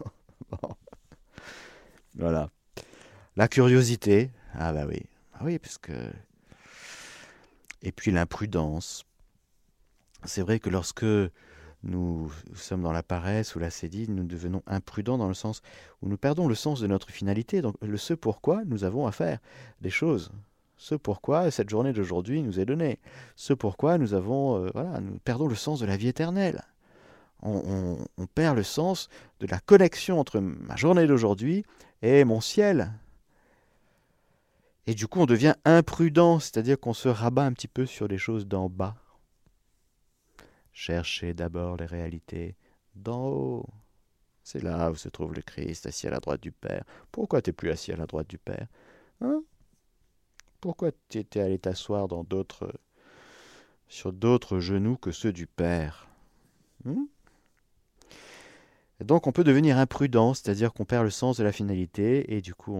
Voilà. 2.16 2.50
La 3.36 3.48
curiosité. 3.48 4.32
Ah 4.54 4.72
bah 4.74 4.86
oui. 4.88 5.02
Ah 5.34 5.42
oui, 5.44 5.58
parce 5.58 5.78
que... 5.78 6.12
Et 7.82 7.92
puis 7.92 8.12
l'imprudence. 8.12 9.06
C'est 10.26 10.42
vrai 10.42 10.60
que 10.60 10.70
lorsque 10.70 11.06
nous 11.84 12.32
sommes 12.56 12.82
dans 12.82 12.92
la 12.92 13.04
paresse 13.04 13.56
ou 13.56 13.60
la 13.60 13.70
sédie, 13.70 14.10
nous 14.10 14.24
devenons 14.24 14.64
imprudents 14.68 15.18
dans 15.18 15.28
le 15.28 15.34
sens 15.34 15.62
où 16.02 16.10
nous 16.10 16.18
perdons 16.18 16.48
le 16.48 16.56
sens 16.56 16.80
de 16.80 16.88
notre 16.88 17.10
finalité, 17.10 17.62
donc 17.62 17.76
le 17.82 17.98
ce 17.98 18.14
pourquoi 18.14 18.64
nous 18.66 18.84
avons 18.84 19.08
à 19.08 19.12
faire 19.12 19.40
des 19.82 19.90
choses 19.90 20.32
ce 20.84 20.96
pourquoi 20.96 21.50
cette 21.50 21.70
journée 21.70 21.94
d'aujourd'hui 21.94 22.44
nous 22.44 22.60
est 22.60 22.66
donnée, 22.66 23.00
ce 23.38 23.54
pourquoi 23.54 23.98
nous 23.98 24.14
avons, 24.14 24.66
euh, 24.66 24.70
voilà, 24.74 25.00
nous 25.00 25.18
perdons 25.20 25.48
le 25.48 25.56
sens 25.56 25.80
de 25.80 25.86
la 25.86 25.96
vie 25.96 26.10
éternelle. 26.10 26.62
On, 27.42 27.98
perd 28.36 28.56
le 28.56 28.64
sens 28.64 29.10
de 29.42 29.48
la 29.48 29.60
connexion 29.60 30.18
entre 30.20 30.40
ma 30.40 30.78
journée 30.78 31.08
d'aujourd'hui 31.08 31.66
et 32.02 32.24
mon 32.24 32.40
ciel. 32.40 32.94
Et 34.88 34.94
du 34.94 35.08
coup, 35.08 35.20
on 35.20 35.26
devient 35.26 35.54
imprudent, 35.66 36.40
c'est-à-dire 36.40 36.80
qu'on 36.80 36.94
se 36.94 37.10
rabat 37.10 37.44
un 37.44 37.52
petit 37.52 37.68
peu 37.68 37.86
sur 37.86 38.08
les 38.08 38.18
choses 38.18 38.48
d'en 38.48 38.70
bas. 38.70 38.96
Cherchez 40.74 41.34
d'abord 41.34 41.78
les 41.78 41.86
réalités 41.86 42.56
d'en 42.96 43.28
haut. 43.28 43.66
C'est 44.44 44.62
là 44.62 44.92
où 44.92 44.96
se 44.96 45.08
trouve 45.08 45.34
le 45.34 45.42
Christ, 45.42 45.86
assis 45.86 46.08
à 46.08 46.12
la 46.12 46.20
droite 46.20 46.42
du 46.42 46.52
Père. 46.52 46.84
Pourquoi 47.12 47.42
tu 47.42 47.50
n'es 47.50 47.54
plus 47.54 47.70
assis 47.70 47.94
à 47.94 47.96
la 47.96 48.08
droite 48.08 48.28
du 48.28 48.38
Père 48.38 48.68
hein? 49.22 49.44
Pourquoi 50.60 50.92
tu 51.10 51.20
étais 51.20 51.42
allé 51.42 51.60
t'asseoir 51.60 52.08
dans 52.08 52.24
d'autres, 52.24 52.74
sur 53.88 54.12
d'autres 54.14 54.60
genoux 54.60 54.98
que 54.98 55.12
ceux 55.12 55.34
du 55.34 55.48
Père 55.48 56.08
hmm 56.84 57.06
donc 59.04 59.28
on 59.28 59.32
peut 59.32 59.44
devenir 59.44 59.78
imprudent, 59.78 60.34
c'est-à-dire 60.34 60.72
qu'on 60.72 60.86
perd 60.86 61.04
le 61.04 61.10
sens 61.10 61.38
de 61.38 61.44
la 61.44 61.52
finalité 61.52 62.34
et 62.36 62.42
du 62.42 62.54
coup 62.56 62.76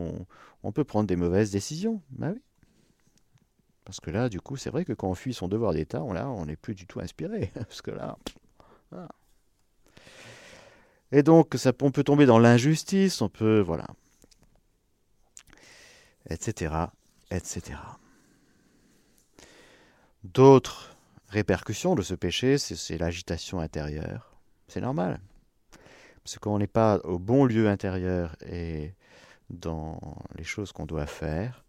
on, 0.64 0.72
peut 0.72 0.84
prendre 0.84 1.08
des 1.08 1.16
mauvaises 1.16 1.52
décisions. 1.52 2.02
Bah 2.12 2.32
oui. 2.34 2.42
Parce 3.86 4.00
que 4.00 4.12
là, 4.12 4.30
du 4.30 4.40
coup, 4.40 4.56
c'est 4.56 4.70
vrai 4.70 4.86
que 4.86 4.94
quand 4.94 5.10
on 5.10 5.16
fuit 5.16 5.34
son 5.34 5.48
devoir 5.48 5.74
d'État, 5.74 6.04
on 6.04 6.46
n'est 6.46 6.56
plus 6.56 6.76
du 6.76 6.88
tout 6.88 7.00
inspiré. 7.00 7.52
Parce 7.56 7.82
que 7.82 7.92
là. 7.92 8.18
Et 11.12 11.22
donc, 11.22 11.54
ça, 11.56 11.74
on 11.82 11.92
peut 11.92 12.04
tomber 12.04 12.26
dans 12.26 12.40
l'injustice, 12.40 13.22
on 13.22 13.30
peut. 13.30 13.60
Voilà. 13.60 13.88
Etc 16.30 16.88
etc. 17.34 17.80
D'autres 20.24 20.96
répercussions 21.28 21.96
de 21.96 22.02
ce 22.02 22.14
péché, 22.14 22.58
c'est 22.58 22.98
l'agitation 22.98 23.60
intérieure. 23.60 24.36
C'est 24.68 24.82
normal. 24.82 25.20
Parce 26.24 26.36
que 26.36 26.40
quand 26.40 26.54
on 26.54 26.60
n'est 26.60 26.68
pas 26.68 27.00
au 27.04 27.20
bon 27.20 27.46
lieu 27.46 27.68
intérieur 27.68 28.36
et 28.46 28.94
dans 29.50 30.00
les 30.38 30.44
choses 30.44 30.72
qu'on 30.72 30.86
doit 30.86 31.06
faire, 31.06 31.63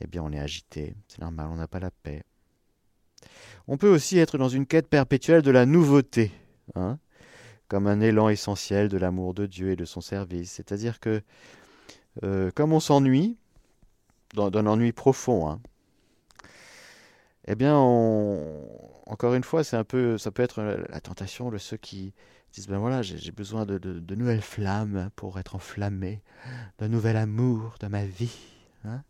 eh 0.00 0.06
bien 0.06 0.22
on 0.22 0.32
est 0.32 0.38
agité. 0.38 0.94
C'est 1.08 1.20
normal, 1.20 1.48
on 1.50 1.56
n'a 1.56 1.68
pas 1.68 1.80
la 1.80 1.90
paix. 1.90 2.22
On 3.66 3.76
peut 3.76 3.88
aussi 3.88 4.18
être 4.18 4.38
dans 4.38 4.48
une 4.48 4.66
quête 4.66 4.88
perpétuelle 4.88 5.42
de 5.42 5.50
la 5.50 5.66
nouveauté, 5.66 6.32
hein, 6.74 6.98
comme 7.68 7.86
un 7.86 8.00
élan 8.00 8.28
essentiel 8.28 8.88
de 8.88 8.98
l'amour 8.98 9.34
de 9.34 9.46
Dieu 9.46 9.70
et 9.70 9.76
de 9.76 9.84
son 9.84 10.00
service. 10.00 10.52
C'est-à-dire 10.52 11.00
que, 11.00 11.22
euh, 12.22 12.50
comme 12.54 12.72
on 12.72 12.80
s'ennuie, 12.80 13.38
d'un 14.34 14.66
ennui 14.66 14.92
profond. 14.92 15.48
Hein. 15.48 15.60
Eh 17.46 17.54
bien, 17.54 17.76
encore 17.76 19.34
une 19.34 19.44
fois, 19.44 19.64
c'est 19.64 19.76
un 19.76 19.84
peu, 19.84 20.18
ça 20.18 20.30
peut 20.30 20.42
être 20.42 20.62
la 20.62 21.00
tentation 21.00 21.50
de 21.50 21.58
ceux 21.58 21.76
qui 21.76 22.14
disent 22.52 22.68
ben 22.68 22.78
voilà, 22.78 23.02
j'ai 23.02 23.32
besoin 23.32 23.66
de, 23.66 23.78
de, 23.78 24.14
nouvelles 24.14 24.40
flammes 24.40 25.10
pour 25.16 25.38
être 25.38 25.56
enflammé, 25.56 26.22
d'un 26.78 26.88
nouvel 26.88 27.16
amour 27.16 27.74
dans 27.80 27.90
ma 27.90 28.04
vie. 28.04 28.36
Hein. 28.84 29.02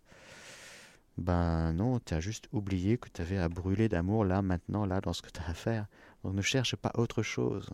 Ben 1.16 1.72
non, 1.72 2.00
tu 2.00 2.14
as 2.14 2.20
juste 2.20 2.48
oublié 2.52 2.98
que 2.98 3.08
tu 3.08 3.22
avais 3.22 3.38
à 3.38 3.48
brûler 3.48 3.88
d'amour 3.88 4.24
là, 4.24 4.42
maintenant, 4.42 4.84
là, 4.84 5.00
dans 5.00 5.12
ce 5.12 5.22
que 5.22 5.30
tu 5.30 5.40
as 5.40 5.48
à 5.48 5.54
faire. 5.54 5.86
Donc 6.22 6.34
ne 6.34 6.42
cherche 6.42 6.76
pas 6.76 6.92
autre 6.94 7.22
chose. 7.22 7.70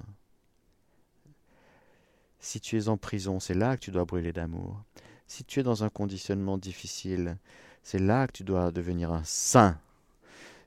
Si 2.38 2.60
tu 2.60 2.78
es 2.78 2.88
en 2.88 2.96
prison, 2.96 3.40
c'est 3.40 3.54
là 3.54 3.76
que 3.76 3.82
tu 3.82 3.90
dois 3.90 4.04
brûler 4.04 4.32
d'amour. 4.32 4.82
Si 5.26 5.44
tu 5.44 5.60
es 5.60 5.62
dans 5.62 5.84
un 5.84 5.90
conditionnement 5.90 6.58
difficile, 6.58 7.36
c'est 7.82 7.98
là 7.98 8.26
que 8.26 8.32
tu 8.32 8.44
dois 8.44 8.70
devenir 8.70 9.12
un 9.12 9.24
saint. 9.24 9.78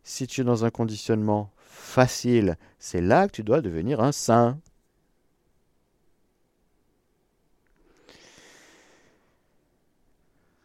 Si 0.04 0.28
tu 0.28 0.42
es 0.42 0.44
dans 0.44 0.66
un 0.66 0.70
conditionnement 0.72 1.52
facile, 1.66 2.58
c'est 2.80 3.02
là 3.02 3.28
que 3.28 3.34
tu 3.34 3.44
dois 3.44 3.62
devenir 3.62 4.02
un 4.02 4.12
saint. 4.12 4.60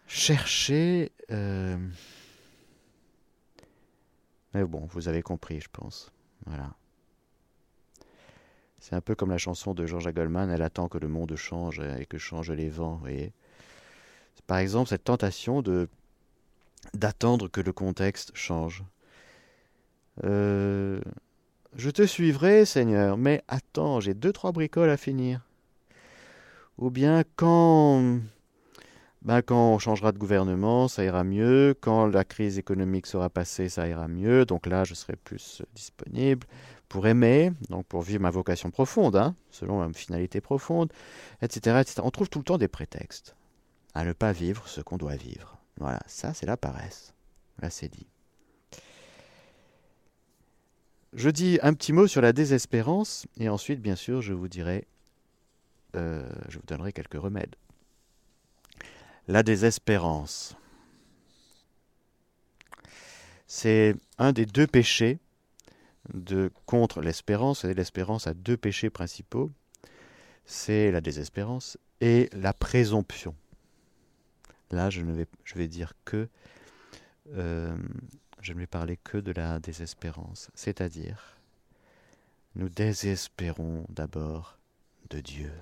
Cherchez... 0.06 1.12
Euh, 1.30 1.76
mais 4.54 4.64
bon, 4.64 4.86
vous 4.90 5.08
avez 5.08 5.22
compris, 5.22 5.60
je 5.60 5.68
pense. 5.70 6.12
Voilà. 6.46 6.74
C'est 8.78 8.94
un 8.94 9.00
peu 9.00 9.14
comme 9.14 9.30
la 9.30 9.38
chanson 9.38 9.74
de 9.74 9.86
George 9.86 10.12
Goldman, 10.12 10.50
elle 10.50 10.62
attend 10.62 10.88
que 10.88 10.98
le 10.98 11.08
monde 11.08 11.34
change 11.36 11.80
et 11.80 12.06
que 12.06 12.16
changent 12.16 12.52
les 12.52 12.70
vents. 12.70 13.02
Et 13.08 13.32
par 14.46 14.58
exemple, 14.58 14.88
cette 14.88 15.04
tentation 15.04 15.62
d'attendre 16.94 17.48
que 17.48 17.60
le 17.60 17.72
contexte 17.72 18.30
change. 18.34 18.84
Euh, 20.24 21.00
je 21.76 21.90
te 21.90 22.06
suivrai, 22.06 22.64
Seigneur, 22.64 23.16
mais 23.16 23.42
attends, 23.48 24.00
j'ai 24.00 24.14
deux, 24.14 24.32
trois 24.32 24.52
bricoles 24.52 24.90
à 24.90 24.96
finir. 24.96 25.42
Ou 26.78 26.90
bien 26.90 27.24
quand, 27.36 28.20
ben 29.22 29.42
quand 29.42 29.74
on 29.74 29.78
changera 29.78 30.12
de 30.12 30.18
gouvernement, 30.18 30.88
ça 30.88 31.04
ira 31.04 31.24
mieux. 31.24 31.74
Quand 31.80 32.06
la 32.06 32.24
crise 32.24 32.58
économique 32.58 33.06
sera 33.06 33.28
passée, 33.28 33.68
ça 33.68 33.88
ira 33.88 34.08
mieux. 34.08 34.44
Donc 34.44 34.66
là, 34.66 34.84
je 34.84 34.94
serai 34.94 35.16
plus 35.16 35.62
disponible 35.74 36.46
pour 36.88 37.06
aimer, 37.06 37.52
donc 37.68 37.86
pour 37.86 38.02
vivre 38.02 38.22
ma 38.22 38.30
vocation 38.30 38.70
profonde, 38.70 39.16
hein, 39.16 39.34
selon 39.50 39.86
ma 39.86 39.92
finalité 39.92 40.40
profonde, 40.40 40.92
etc., 41.42 41.78
etc. 41.80 42.00
On 42.02 42.10
trouve 42.10 42.30
tout 42.30 42.38
le 42.38 42.44
temps 42.44 42.58
des 42.58 42.68
prétextes 42.68 43.36
à 43.94 44.04
ne 44.04 44.12
pas 44.12 44.32
vivre 44.32 44.68
ce 44.68 44.80
qu'on 44.80 44.96
doit 44.96 45.16
vivre. 45.16 45.58
Voilà, 45.78 46.00
ça 46.06 46.32
c'est 46.32 46.46
la 46.46 46.56
paresse. 46.56 47.14
Là 47.60 47.70
c'est 47.70 47.88
dit. 47.88 48.06
Je 51.12 51.30
dis 51.30 51.58
un 51.62 51.72
petit 51.74 51.92
mot 51.92 52.06
sur 52.06 52.20
la 52.20 52.32
désespérance 52.32 53.26
et 53.38 53.48
ensuite, 53.48 53.80
bien 53.80 53.96
sûr, 53.96 54.20
je 54.20 54.34
vous 54.34 54.48
dirai, 54.48 54.86
euh, 55.96 56.28
je 56.48 56.58
vous 56.58 56.66
donnerai 56.66 56.92
quelques 56.92 57.20
remèdes. 57.20 57.56
La 59.28 59.42
désespérance, 59.42 60.56
c'est 63.46 63.94
un 64.16 64.32
des 64.32 64.46
deux 64.46 64.66
péchés 64.66 65.18
de 66.14 66.50
contre 66.64 67.02
l'espérance. 67.02 67.64
L'espérance 67.64 68.26
a 68.26 68.32
deux 68.32 68.56
péchés 68.56 68.88
principaux. 68.88 69.50
C'est 70.46 70.90
la 70.90 71.02
désespérance 71.02 71.76
et 72.00 72.30
la 72.32 72.54
présomption. 72.54 73.34
Là, 74.70 74.88
je 74.88 75.02
ne 75.02 75.12
vais, 75.12 75.26
je 75.44 75.60
dire 75.62 75.92
que 76.06 76.26
euh, 77.34 77.76
je 78.40 78.54
ne 78.54 78.60
vais 78.60 78.66
parler 78.66 78.96
que 78.96 79.18
de 79.18 79.32
la 79.32 79.58
désespérance, 79.58 80.50
c'est-à-dire 80.54 81.36
nous 82.54 82.70
désespérons 82.70 83.84
d'abord 83.90 84.58
de 85.10 85.20
Dieu, 85.20 85.52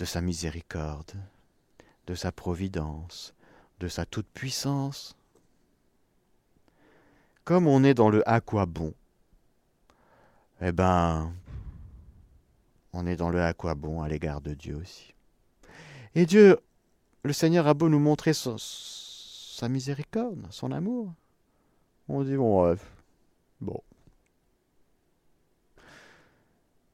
de 0.00 0.06
sa 0.06 0.22
miséricorde, 0.22 1.12
de 2.06 2.14
sa 2.14 2.32
providence, 2.32 3.34
de 3.80 3.86
sa 3.86 4.06
toute-puissance. 4.06 5.14
Comme 7.44 7.66
on 7.66 7.84
est 7.84 7.92
dans 7.92 8.08
le 8.08 8.26
à 8.26 8.40
quoi 8.40 8.64
bon, 8.64 8.94
eh 10.62 10.72
ben, 10.72 11.34
on 12.94 13.06
est 13.06 13.16
dans 13.16 13.28
le 13.28 13.42
à 13.42 13.52
quoi 13.52 13.74
bon 13.74 14.00
à 14.00 14.08
l'égard 14.08 14.40
de 14.40 14.54
Dieu 14.54 14.76
aussi. 14.76 15.12
Et 16.14 16.24
Dieu 16.24 16.58
le 17.22 17.34
Seigneur 17.34 17.66
a 17.66 17.74
beau 17.74 17.90
nous 17.90 17.98
montrer 17.98 18.32
sa 18.32 19.68
miséricorde, 19.68 20.46
son 20.48 20.72
amour. 20.72 21.12
On 22.08 22.24
dit, 22.24 22.36
bon, 22.36 22.62
bref, 22.62 22.90
bon. 23.60 23.82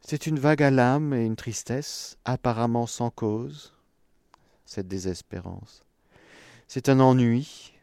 C'est 0.09 0.29
une 0.29 0.39
vague 0.39 0.63
à 0.63 0.71
l'âme 0.71 1.13
et 1.15 1.27
une 1.27 1.35
tristesse, 1.35 2.17
apparemment 2.25 2.87
sans 2.87 3.11
cause, 3.11 3.75
cette 4.65 4.87
désespérance. 4.87 5.83
C'est 6.69 6.89
un 6.89 7.01
ennui. 7.01 7.75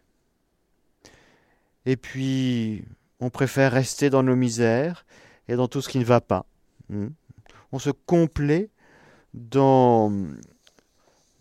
Et 1.86 1.98
puis, 1.98 2.86
on 3.20 3.30
préfère 3.30 3.74
rester 3.74 4.10
dans 4.10 4.24
nos 4.24 4.38
misères 4.38 5.06
et 5.50 5.58
dans 5.58 5.68
tout 5.68 5.82
ce 5.82 5.90
qui 5.90 6.00
ne 6.00 6.06
va 6.06 6.22
pas. 6.22 6.46
Hmm. 6.88 7.10
On 7.74 7.80
se 7.80 7.90
complaît 7.90 8.70
dans 9.34 10.10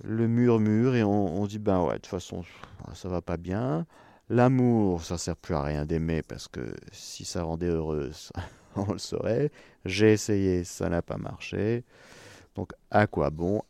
le 0.03 0.27
murmure 0.27 0.97
et 0.97 1.05
on, 1.05 1.47
dit 1.47 1.61
ben 1.61 1.81
ouais 1.85 1.95
de 1.95 1.99
toute 1.99 2.07
façon 2.09 2.45
ça 2.92 3.09
va 3.09 3.23
pas 3.23 3.37
bien 3.37 3.87
l'amour 4.29 5.05
ça 5.05 5.16
sert 5.16 5.37
plus 5.37 5.55
à 5.55 5.62
rien 5.62 5.87
d'aimer 5.87 6.23
parce 6.23 6.49
que 6.49 6.75
si 6.90 7.25
ça 7.25 7.45
rendait 7.45 7.68
heureuse 7.68 8.33
on 8.77 8.93
le 8.93 8.99
saurait. 8.99 9.51
J'ai 9.85 10.13
essayé 10.13 10.65
ça 10.65 10.89
n'a 10.89 11.03
pas 11.03 11.17
marché. 11.17 11.85
Donc 12.55 12.73
à 12.91 13.07
quoi 13.07 13.31
bon 13.31 13.63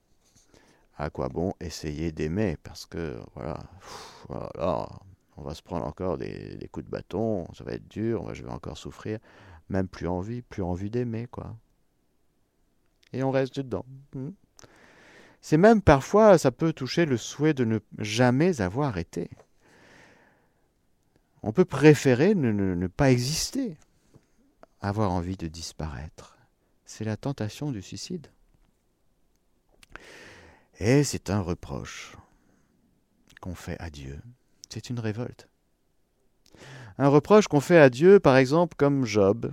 à 0.99 1.11
quoi 1.11 1.29
bon 1.29 1.55
essayer 1.61 2.13
d'aimer? 2.13 2.57
Parce 2.63 2.87
que 2.87 3.19
voilà 3.35 3.59
voilà 4.29 4.89
on 5.37 5.43
va 5.43 5.55
se 5.55 5.63
prendre 5.63 5.87
encore 5.87 6.19
des, 6.19 6.69
coups 6.71 6.87
de 6.87 6.91
bâton 6.91 7.47
ça 7.55 7.65
va 7.65 7.73
être 7.73 7.89
dur 7.89 8.35
je 8.35 8.43
vais 8.43 8.51
encore 8.51 8.79
souffrir. 8.79 9.19
Même 9.69 9.89
plus 9.89 10.09
envie 10.09 10.43
plus 10.43 10.63
envie 10.63 10.91
d'aimer 10.91 11.27
quoi. 11.31 11.57
Et 13.13 13.23
on 13.23 13.31
reste 13.31 13.57
dedans. 13.57 13.85
Hmm. 14.15 14.31
C'est 15.43 15.57
même 15.57 15.83
parfois, 15.83 16.39
ça 16.39 16.53
peut 16.53 16.73
toucher 16.73 17.05
le 17.05 17.17
souhait 17.17 17.53
de 17.53 17.65
ne 17.65 17.81
jamais 17.99 18.61
avoir 18.61 18.97
été. 18.97 19.29
On 21.43 21.51
peut 21.51 21.65
préférer 21.65 22.37
ne, 22.37 22.87
pas 22.87 23.11
exister, 23.11 23.77
avoir 24.83 25.13
envie 25.13 25.37
de 25.37 25.49
disparaître. 25.49 26.37
C'est 26.85 27.05
la 27.05 27.17
tentation 27.17 27.71
du 27.71 27.81
suicide. 27.81 28.27
Et 30.79 31.05
c'est 31.05 31.31
un 31.31 31.41
reproche 31.41 32.17
qu'on 33.41 33.55
fait 33.55 33.79
à 33.81 33.89
Dieu. 33.89 34.21
C'est 34.69 34.91
une 34.91 34.99
révolte. 34.99 35.49
Un 36.99 37.09
reproche 37.09 37.49
qu'on 37.49 37.61
fait 37.61 37.79
à 37.79 37.89
Dieu, 37.89 38.21
par 38.21 38.37
exemple, 38.37 38.77
comme 38.77 39.07
Job, 39.07 39.53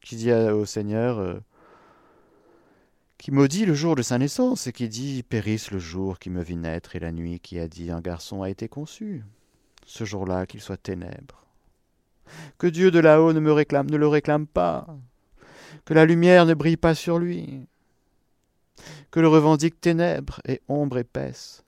qui 0.00 0.16
dit 0.16 0.32
au 0.32 0.66
Seigneur, 0.66 1.18
euh, 1.18 1.40
qui 3.18 3.30
maudit 3.30 3.64
le 3.64 3.74
jour 3.74 3.96
de 3.96 4.02
sa 4.02 4.18
naissance 4.18 4.66
et 4.66 4.72
qui 4.72 4.88
dit 4.88 5.22
Périsse 5.22 5.70
le 5.70 5.78
jour 5.78 6.18
qui 6.18 6.28
me 6.30 6.42
vit 6.42 6.56
naître 6.56 6.96
et 6.96 7.00
la 7.00 7.12
nuit 7.12 7.40
qui 7.40 7.58
a 7.58 7.68
dit 7.68 7.90
un 7.90 8.00
garçon 8.00 8.42
a 8.42 8.50
été 8.50 8.68
conçu. 8.68 9.24
Ce 9.86 10.04
jour-là 10.04 10.46
qu'il 10.46 10.60
soit 10.60 10.76
ténèbres. 10.76 11.46
Que 12.58 12.66
Dieu 12.66 12.90
de 12.90 12.98
là-haut 12.98 13.32
ne 13.32 13.40
me 13.40 13.52
réclame, 13.52 13.90
ne 13.90 13.96
le 13.96 14.08
réclame 14.08 14.46
pas. 14.46 14.86
Que 15.84 15.94
la 15.94 16.04
lumière 16.04 16.46
ne 16.46 16.54
brille 16.54 16.76
pas 16.76 16.94
sur 16.94 17.18
lui. 17.18 17.66
Que 19.10 19.20
le 19.20 19.28
revendique 19.28 19.80
ténèbres 19.80 20.40
et 20.46 20.60
ombre 20.68 20.98
épaisse. 20.98 21.64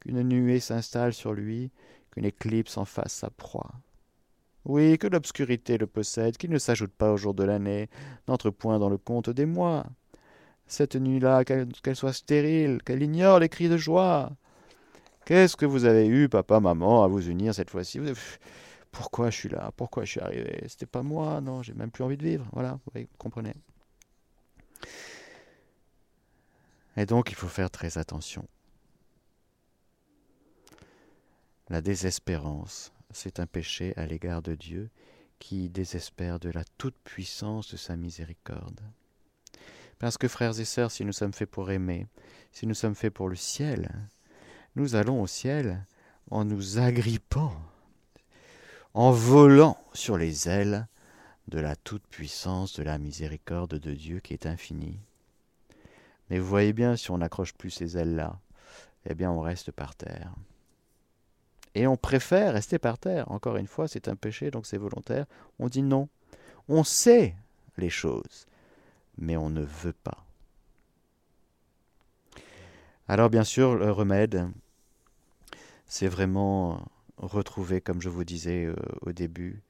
Qu'une 0.00 0.22
nuée 0.22 0.60
s'installe 0.60 1.12
sur 1.12 1.32
lui, 1.32 1.70
qu'une 2.10 2.24
éclipse 2.24 2.76
en 2.76 2.84
fasse 2.84 3.12
sa 3.12 3.30
proie. 3.30 3.70
Oui, 4.64 4.96
que 4.98 5.06
l'obscurité 5.06 5.76
le 5.76 5.86
possède, 5.86 6.36
qu'il 6.36 6.50
ne 6.50 6.58
s'ajoute 6.58 6.92
pas 6.92 7.12
au 7.12 7.16
jour 7.16 7.34
de 7.34 7.44
l'année, 7.44 7.88
n'entre 8.28 8.50
point 8.50 8.78
dans 8.78 8.88
le 8.88 8.98
compte 8.98 9.30
des 9.30 9.46
mois, 9.46 9.84
cette 10.66 10.96
nuit-là, 10.96 11.44
qu'elle 11.44 11.96
soit 11.96 12.12
stérile, 12.12 12.80
qu'elle 12.84 13.02
ignore 13.02 13.40
les 13.40 13.48
cris 13.48 13.68
de 13.68 13.76
joie. 13.76 14.30
Qu'est-ce 15.24 15.56
que 15.56 15.66
vous 15.66 15.84
avez 15.84 16.06
eu, 16.06 16.28
papa, 16.28 16.60
maman, 16.60 17.04
à 17.04 17.08
vous 17.08 17.28
unir 17.28 17.54
cette 17.54 17.70
fois-ci? 17.70 18.00
Pourquoi 18.92 19.30
je 19.30 19.36
suis 19.36 19.48
là? 19.48 19.72
Pourquoi 19.76 20.04
je 20.04 20.12
suis 20.12 20.20
arrivé? 20.20 20.64
C'était 20.68 20.86
pas 20.86 21.02
moi, 21.02 21.40
non, 21.40 21.62
j'ai 21.62 21.74
même 21.74 21.90
plus 21.90 22.04
envie 22.04 22.16
de 22.16 22.24
vivre. 22.24 22.46
Voilà, 22.52 22.78
vous 22.94 23.06
comprenez. 23.18 23.54
Et 26.96 27.06
donc, 27.06 27.30
il 27.30 27.34
faut 27.34 27.48
faire 27.48 27.70
très 27.70 27.98
attention. 27.98 28.46
La 31.68 31.80
désespérance, 31.80 32.92
c'est 33.10 33.40
un 33.40 33.46
péché 33.46 33.94
à 33.96 34.04
l'égard 34.04 34.42
de 34.42 34.54
Dieu 34.54 34.90
qui 35.38 35.70
désespère 35.70 36.38
de 36.38 36.50
la 36.50 36.64
toute-puissance 36.76 37.72
de 37.72 37.78
sa 37.78 37.96
miséricorde. 37.96 38.80
Parce 39.98 40.18
que 40.18 40.28
frères 40.28 40.60
et 40.60 40.64
sœurs, 40.64 40.90
si 40.90 41.04
nous 41.04 41.12
sommes 41.12 41.32
faits 41.32 41.50
pour 41.50 41.70
aimer, 41.70 42.06
si 42.50 42.66
nous 42.66 42.74
sommes 42.74 42.94
faits 42.94 43.14
pour 43.14 43.28
le 43.28 43.36
ciel, 43.36 43.90
nous 44.76 44.96
allons 44.96 45.22
au 45.22 45.26
ciel 45.26 45.86
en 46.30 46.44
nous 46.44 46.78
agrippant, 46.78 47.56
en 48.94 49.10
volant 49.10 49.78
sur 49.92 50.16
les 50.16 50.48
ailes 50.48 50.86
de 51.48 51.58
la 51.58 51.76
toute-puissance, 51.76 52.74
de 52.74 52.82
la 52.82 52.98
miséricorde 52.98 53.74
de 53.78 53.92
Dieu 53.92 54.20
qui 54.20 54.32
est 54.32 54.46
infinie. 54.46 54.98
Mais 56.30 56.38
vous 56.38 56.46
voyez 56.46 56.72
bien, 56.72 56.96
si 56.96 57.10
on 57.10 57.18
n'accroche 57.18 57.52
plus 57.52 57.70
ces 57.70 57.98
ailes-là, 57.98 58.38
eh 59.06 59.14
bien 59.14 59.30
on 59.30 59.40
reste 59.40 59.70
par 59.72 59.94
terre. 59.94 60.32
Et 61.74 61.86
on 61.86 61.96
préfère 61.96 62.52
rester 62.52 62.78
par 62.78 62.98
terre. 62.98 63.30
Encore 63.30 63.56
une 63.56 63.66
fois, 63.66 63.88
c'est 63.88 64.08
un 64.08 64.16
péché, 64.16 64.50
donc 64.50 64.66
c'est 64.66 64.76
volontaire. 64.76 65.26
On 65.58 65.68
dit 65.68 65.82
non. 65.82 66.08
On 66.68 66.84
sait 66.84 67.34
les 67.78 67.90
choses 67.90 68.46
mais 69.18 69.36
on 69.36 69.50
ne 69.50 69.62
veut 69.62 69.92
pas. 69.92 70.24
Alors 73.08 73.30
bien 73.30 73.44
sûr, 73.44 73.74
le 73.74 73.90
remède, 73.90 74.48
c'est 75.86 76.08
vraiment 76.08 76.80
retrouver, 77.22 77.80
comme 77.80 78.02
je 78.02 78.08
vous 78.08 78.24
disais 78.24 78.64
euh, 78.64 78.74
au 79.02 79.12
début, 79.12 79.62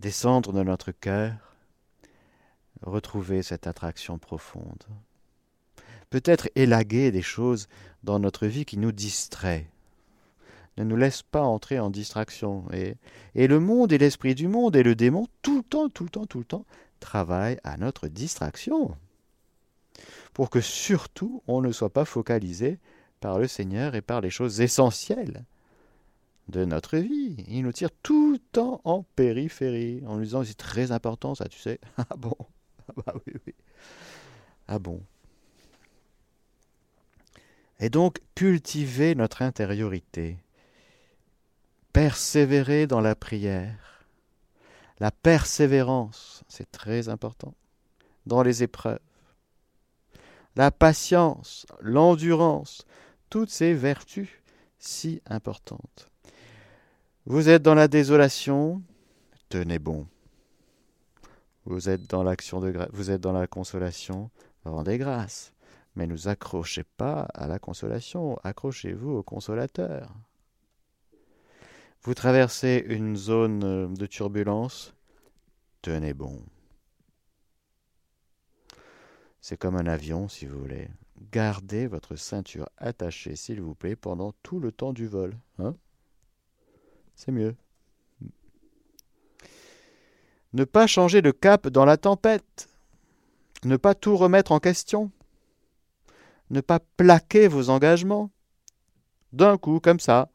descendre 0.00 0.52
dans 0.52 0.64
notre 0.64 0.92
cœur, 0.92 1.34
retrouver 2.82 3.42
cette 3.42 3.66
attraction 3.66 4.18
profonde. 4.18 4.84
Peut-être 6.10 6.48
élaguer 6.54 7.10
des 7.10 7.22
choses 7.22 7.68
dans 8.02 8.18
notre 8.18 8.46
vie 8.46 8.64
qui 8.64 8.78
nous 8.78 8.92
distraient, 8.92 9.68
ne 10.78 10.84
nous 10.84 10.96
laisse 10.96 11.22
pas 11.22 11.42
entrer 11.42 11.80
en 11.80 11.90
distraction. 11.90 12.64
Et, 12.72 12.94
et 13.34 13.48
le 13.48 13.58
monde 13.58 13.92
et 13.92 13.98
l'esprit 13.98 14.34
du 14.34 14.48
monde 14.48 14.76
et 14.76 14.82
le 14.82 14.94
démon, 14.94 15.26
tout 15.42 15.58
le 15.58 15.62
temps, 15.64 15.88
tout 15.88 16.04
le 16.04 16.10
temps, 16.10 16.26
tout 16.26 16.38
le 16.38 16.44
temps, 16.44 16.64
travaillent 17.00 17.58
à 17.64 17.76
notre 17.76 18.08
distraction. 18.08 18.96
Pour 20.32 20.50
que 20.50 20.60
surtout 20.60 21.42
on 21.48 21.60
ne 21.60 21.72
soit 21.72 21.92
pas 21.92 22.04
focalisé 22.04 22.78
par 23.18 23.38
le 23.38 23.46
Seigneur 23.46 23.94
et 23.94 24.02
par 24.02 24.20
les 24.20 24.30
choses 24.30 24.60
essentielles 24.60 25.44
de 26.48 26.64
notre 26.64 26.96
vie. 26.98 27.44
Il 27.48 27.62
nous 27.62 27.72
tire 27.72 27.90
tout 28.02 28.32
le 28.32 28.38
temps 28.38 28.80
en 28.84 29.02
périphérie, 29.16 30.02
en 30.06 30.16
nous 30.16 30.24
disant 30.24 30.44
c'est 30.44 30.54
très 30.54 30.92
important 30.92 31.34
ça, 31.34 31.48
tu 31.48 31.58
sais. 31.58 31.80
Ah 31.96 32.16
bon? 32.16 32.36
Ah 32.88 32.92
bah 32.96 33.14
oui, 33.26 33.34
oui. 33.46 33.54
Ah 34.66 34.78
bon? 34.78 35.02
Et 37.80 37.90
donc, 37.90 38.18
cultiver 38.34 39.14
notre 39.14 39.42
intériorité, 39.42 40.38
persévérer 41.92 42.86
dans 42.86 43.00
la 43.00 43.14
prière. 43.14 44.06
La 44.98 45.12
persévérance, 45.12 46.42
c'est 46.48 46.70
très 46.72 47.08
important, 47.08 47.54
dans 48.26 48.42
les 48.42 48.64
épreuves. 48.64 48.98
La 50.56 50.72
patience, 50.72 51.66
l'endurance, 51.80 52.84
toutes 53.30 53.50
ces 53.50 53.74
vertus 53.74 54.28
si 54.78 55.20
importantes. 55.26 56.10
Vous 57.26 57.48
êtes 57.48 57.62
dans 57.62 57.74
la 57.74 57.88
désolation, 57.88 58.82
tenez 59.48 59.78
bon. 59.78 60.06
Vous 61.64 61.88
êtes 61.90 62.08
dans 62.08 62.22
l'action 62.22 62.60
de 62.60 62.72
vous 62.92 63.10
êtes 63.10 63.20
dans 63.20 63.32
la 63.32 63.46
consolation, 63.46 64.30
rendez 64.64 64.98
grâce. 64.98 65.52
Mais 65.94 66.06
ne 66.06 66.12
vous 66.12 66.28
accrochez 66.28 66.84
pas 66.84 67.22
à 67.34 67.48
la 67.48 67.58
consolation, 67.58 68.38
accrochez-vous 68.44 69.16
au 69.16 69.22
consolateur. 69.22 70.14
Vous 72.02 72.14
traversez 72.14 72.84
une 72.88 73.16
zone 73.16 73.92
de 73.92 74.06
turbulence, 74.06 74.94
tenez 75.82 76.14
bon. 76.14 76.40
C'est 79.40 79.56
comme 79.56 79.76
un 79.76 79.86
avion, 79.86 80.28
si 80.28 80.46
vous 80.46 80.58
voulez. 80.58 80.88
Gardez 81.32 81.86
votre 81.86 82.16
ceinture 82.16 82.68
attachée, 82.76 83.36
s'il 83.36 83.60
vous 83.60 83.74
plaît, 83.74 83.96
pendant 83.96 84.32
tout 84.42 84.60
le 84.60 84.72
temps 84.72 84.92
du 84.92 85.06
vol. 85.06 85.36
Hein 85.58 85.74
c'est 87.18 87.32
mieux. 87.32 87.56
Ne 90.52 90.64
pas 90.64 90.86
changer 90.86 91.20
de 91.20 91.32
cap 91.32 91.68
dans 91.68 91.84
la 91.84 91.96
tempête. 91.96 92.68
Ne 93.64 93.76
pas 93.76 93.94
tout 93.94 94.16
remettre 94.16 94.52
en 94.52 94.60
question. 94.60 95.10
Ne 96.50 96.60
pas 96.60 96.78
plaquer 96.96 97.48
vos 97.48 97.70
engagements. 97.70 98.30
D'un 99.32 99.58
coup, 99.58 99.80
comme 99.80 100.00
ça. 100.00 100.30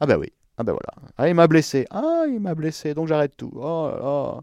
Ah 0.00 0.06
ben 0.06 0.16
oui. 0.16 0.32
Ah 0.56 0.64
ben 0.64 0.72
voilà. 0.72 1.12
Ah, 1.18 1.28
il 1.28 1.34
m'a 1.34 1.46
blessé. 1.46 1.86
Ah, 1.90 2.24
il 2.26 2.40
m'a 2.40 2.54
blessé, 2.54 2.94
donc 2.94 3.08
j'arrête 3.08 3.36
tout. 3.36 3.52
Oh 3.54 3.90
là 3.90 3.98
là. 3.98 4.40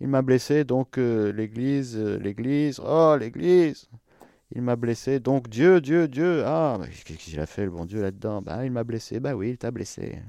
Il 0.00 0.08
m'a 0.08 0.22
blessé, 0.22 0.64
donc 0.64 0.98
euh, 0.98 1.32
l'église, 1.32 1.96
euh, 1.96 2.18
l'église, 2.18 2.80
oh 2.80 3.16
l'église. 3.18 3.88
Il 4.54 4.62
m'a 4.62 4.76
blessé, 4.76 5.18
donc 5.18 5.48
Dieu, 5.48 5.80
Dieu, 5.80 6.06
Dieu. 6.06 6.44
Ah, 6.46 6.78
qu'est-ce 7.04 7.18
qu'il 7.18 7.40
a 7.40 7.46
fait 7.46 7.64
le 7.64 7.70
bon 7.70 7.84
Dieu 7.84 8.00
là-dedans? 8.00 8.40
Bah, 8.40 8.64
il 8.64 8.70
m'a 8.70 8.84
blessé. 8.84 9.18
Bah 9.18 9.34
oui, 9.34 9.50
il 9.50 9.58
t'a 9.58 9.72
blessé. 9.72 10.22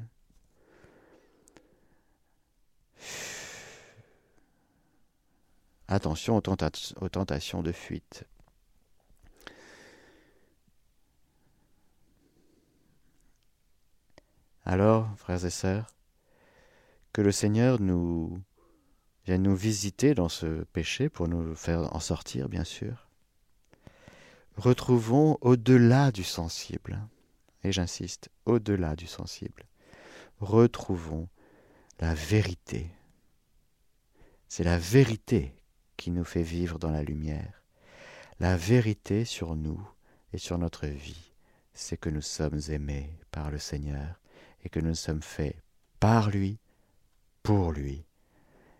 Attention 5.87 6.37
aux, 6.37 7.09
tentations 7.09 7.61
de 7.61 7.71
fuite. 7.71 8.25
Alors, 14.63 15.07
frères 15.17 15.45
et 15.45 15.51
sœurs, 15.51 15.85
que 17.13 17.21
le 17.21 17.31
Seigneur 17.31 17.79
nous 17.79 18.41
vienne 19.25 19.43
nous 19.43 19.55
visiter 19.55 20.15
dans 20.15 20.29
ce 20.29 20.63
péché 20.63 21.09
pour 21.09 21.27
nous 21.27 21.55
faire 21.55 21.95
en 21.95 21.99
sortir, 21.99 22.49
bien 22.49 22.63
sûr. 22.63 23.07
Retrouvons 24.57 25.37
au-delà 25.41 26.11
du 26.11 26.23
sensible, 26.23 26.99
et 27.63 27.71
j'insiste, 27.71 28.29
au-delà 28.45 28.95
du 28.95 29.05
sensible, 29.05 29.65
retrouvons 30.39 31.27
la 31.99 32.13
vérité. 32.13 32.89
C'est 34.47 34.63
la 34.63 34.77
vérité 34.77 35.53
qui 35.97 36.11
nous 36.11 36.23
fait 36.23 36.43
vivre 36.43 36.79
dans 36.79 36.91
la 36.91 37.03
lumière. 37.03 37.63
La 38.39 38.55
vérité 38.55 39.25
sur 39.25 39.55
nous 39.55 39.81
et 40.31 40.37
sur 40.37 40.57
notre 40.57 40.87
vie, 40.87 41.31
c'est 41.73 41.97
que 41.97 42.09
nous 42.09 42.21
sommes 42.21 42.59
aimés 42.69 43.17
par 43.31 43.51
le 43.51 43.59
Seigneur 43.59 44.19
et 44.63 44.69
que 44.69 44.79
nous 44.79 44.95
sommes 44.95 45.21
faits 45.21 45.57
par 45.99 46.29
lui, 46.29 46.59
pour 47.43 47.71
lui, 47.71 48.05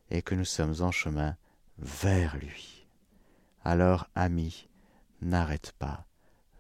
et 0.09 0.21
que 0.21 0.35
nous 0.35 0.45
sommes 0.45 0.81
en 0.81 0.91
chemin 0.91 1.35
vers 1.77 2.38
lui. 2.38 2.88
Alors, 3.63 4.07
ami, 4.15 4.67
n'arrête 5.25 5.73
pas 5.73 6.05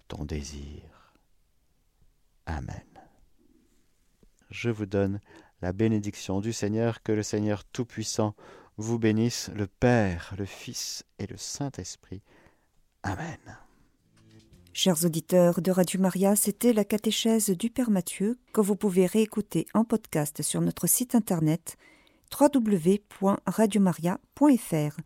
ton 0.07 0.25
désir. 0.25 1.13
Amen. 2.45 2.83
Je 4.49 4.69
vous 4.69 4.85
donne 4.85 5.19
la 5.61 5.73
bénédiction 5.73 6.41
du 6.41 6.53
Seigneur, 6.53 7.01
que 7.01 7.11
le 7.11 7.23
Seigneur 7.23 7.65
Tout-Puissant 7.65 8.35
vous 8.77 8.99
bénisse, 8.99 9.49
le 9.55 9.65
Père, 9.67 10.35
le 10.37 10.45
Fils 10.45 11.03
et 11.17 11.27
le 11.27 11.37
Saint-Esprit. 11.37 12.21
Amen. 13.03 13.39
Chers 14.73 15.05
auditeurs 15.05 15.61
de 15.61 15.71
Radio 15.71 16.01
Maria, 16.01 16.35
c'était 16.35 16.73
la 16.73 16.83
catéchèse 16.83 17.49
du 17.49 17.69
Père 17.69 17.89
Mathieu 17.89 18.37
que 18.51 18.59
vous 18.59 18.75
pouvez 18.75 19.05
réécouter 19.05 19.65
en 19.73 19.85
podcast 19.85 20.41
sur 20.41 20.59
notre 20.59 20.87
site 20.87 21.15
internet 21.15 21.77
www.radiomaria.fr. 22.37 24.97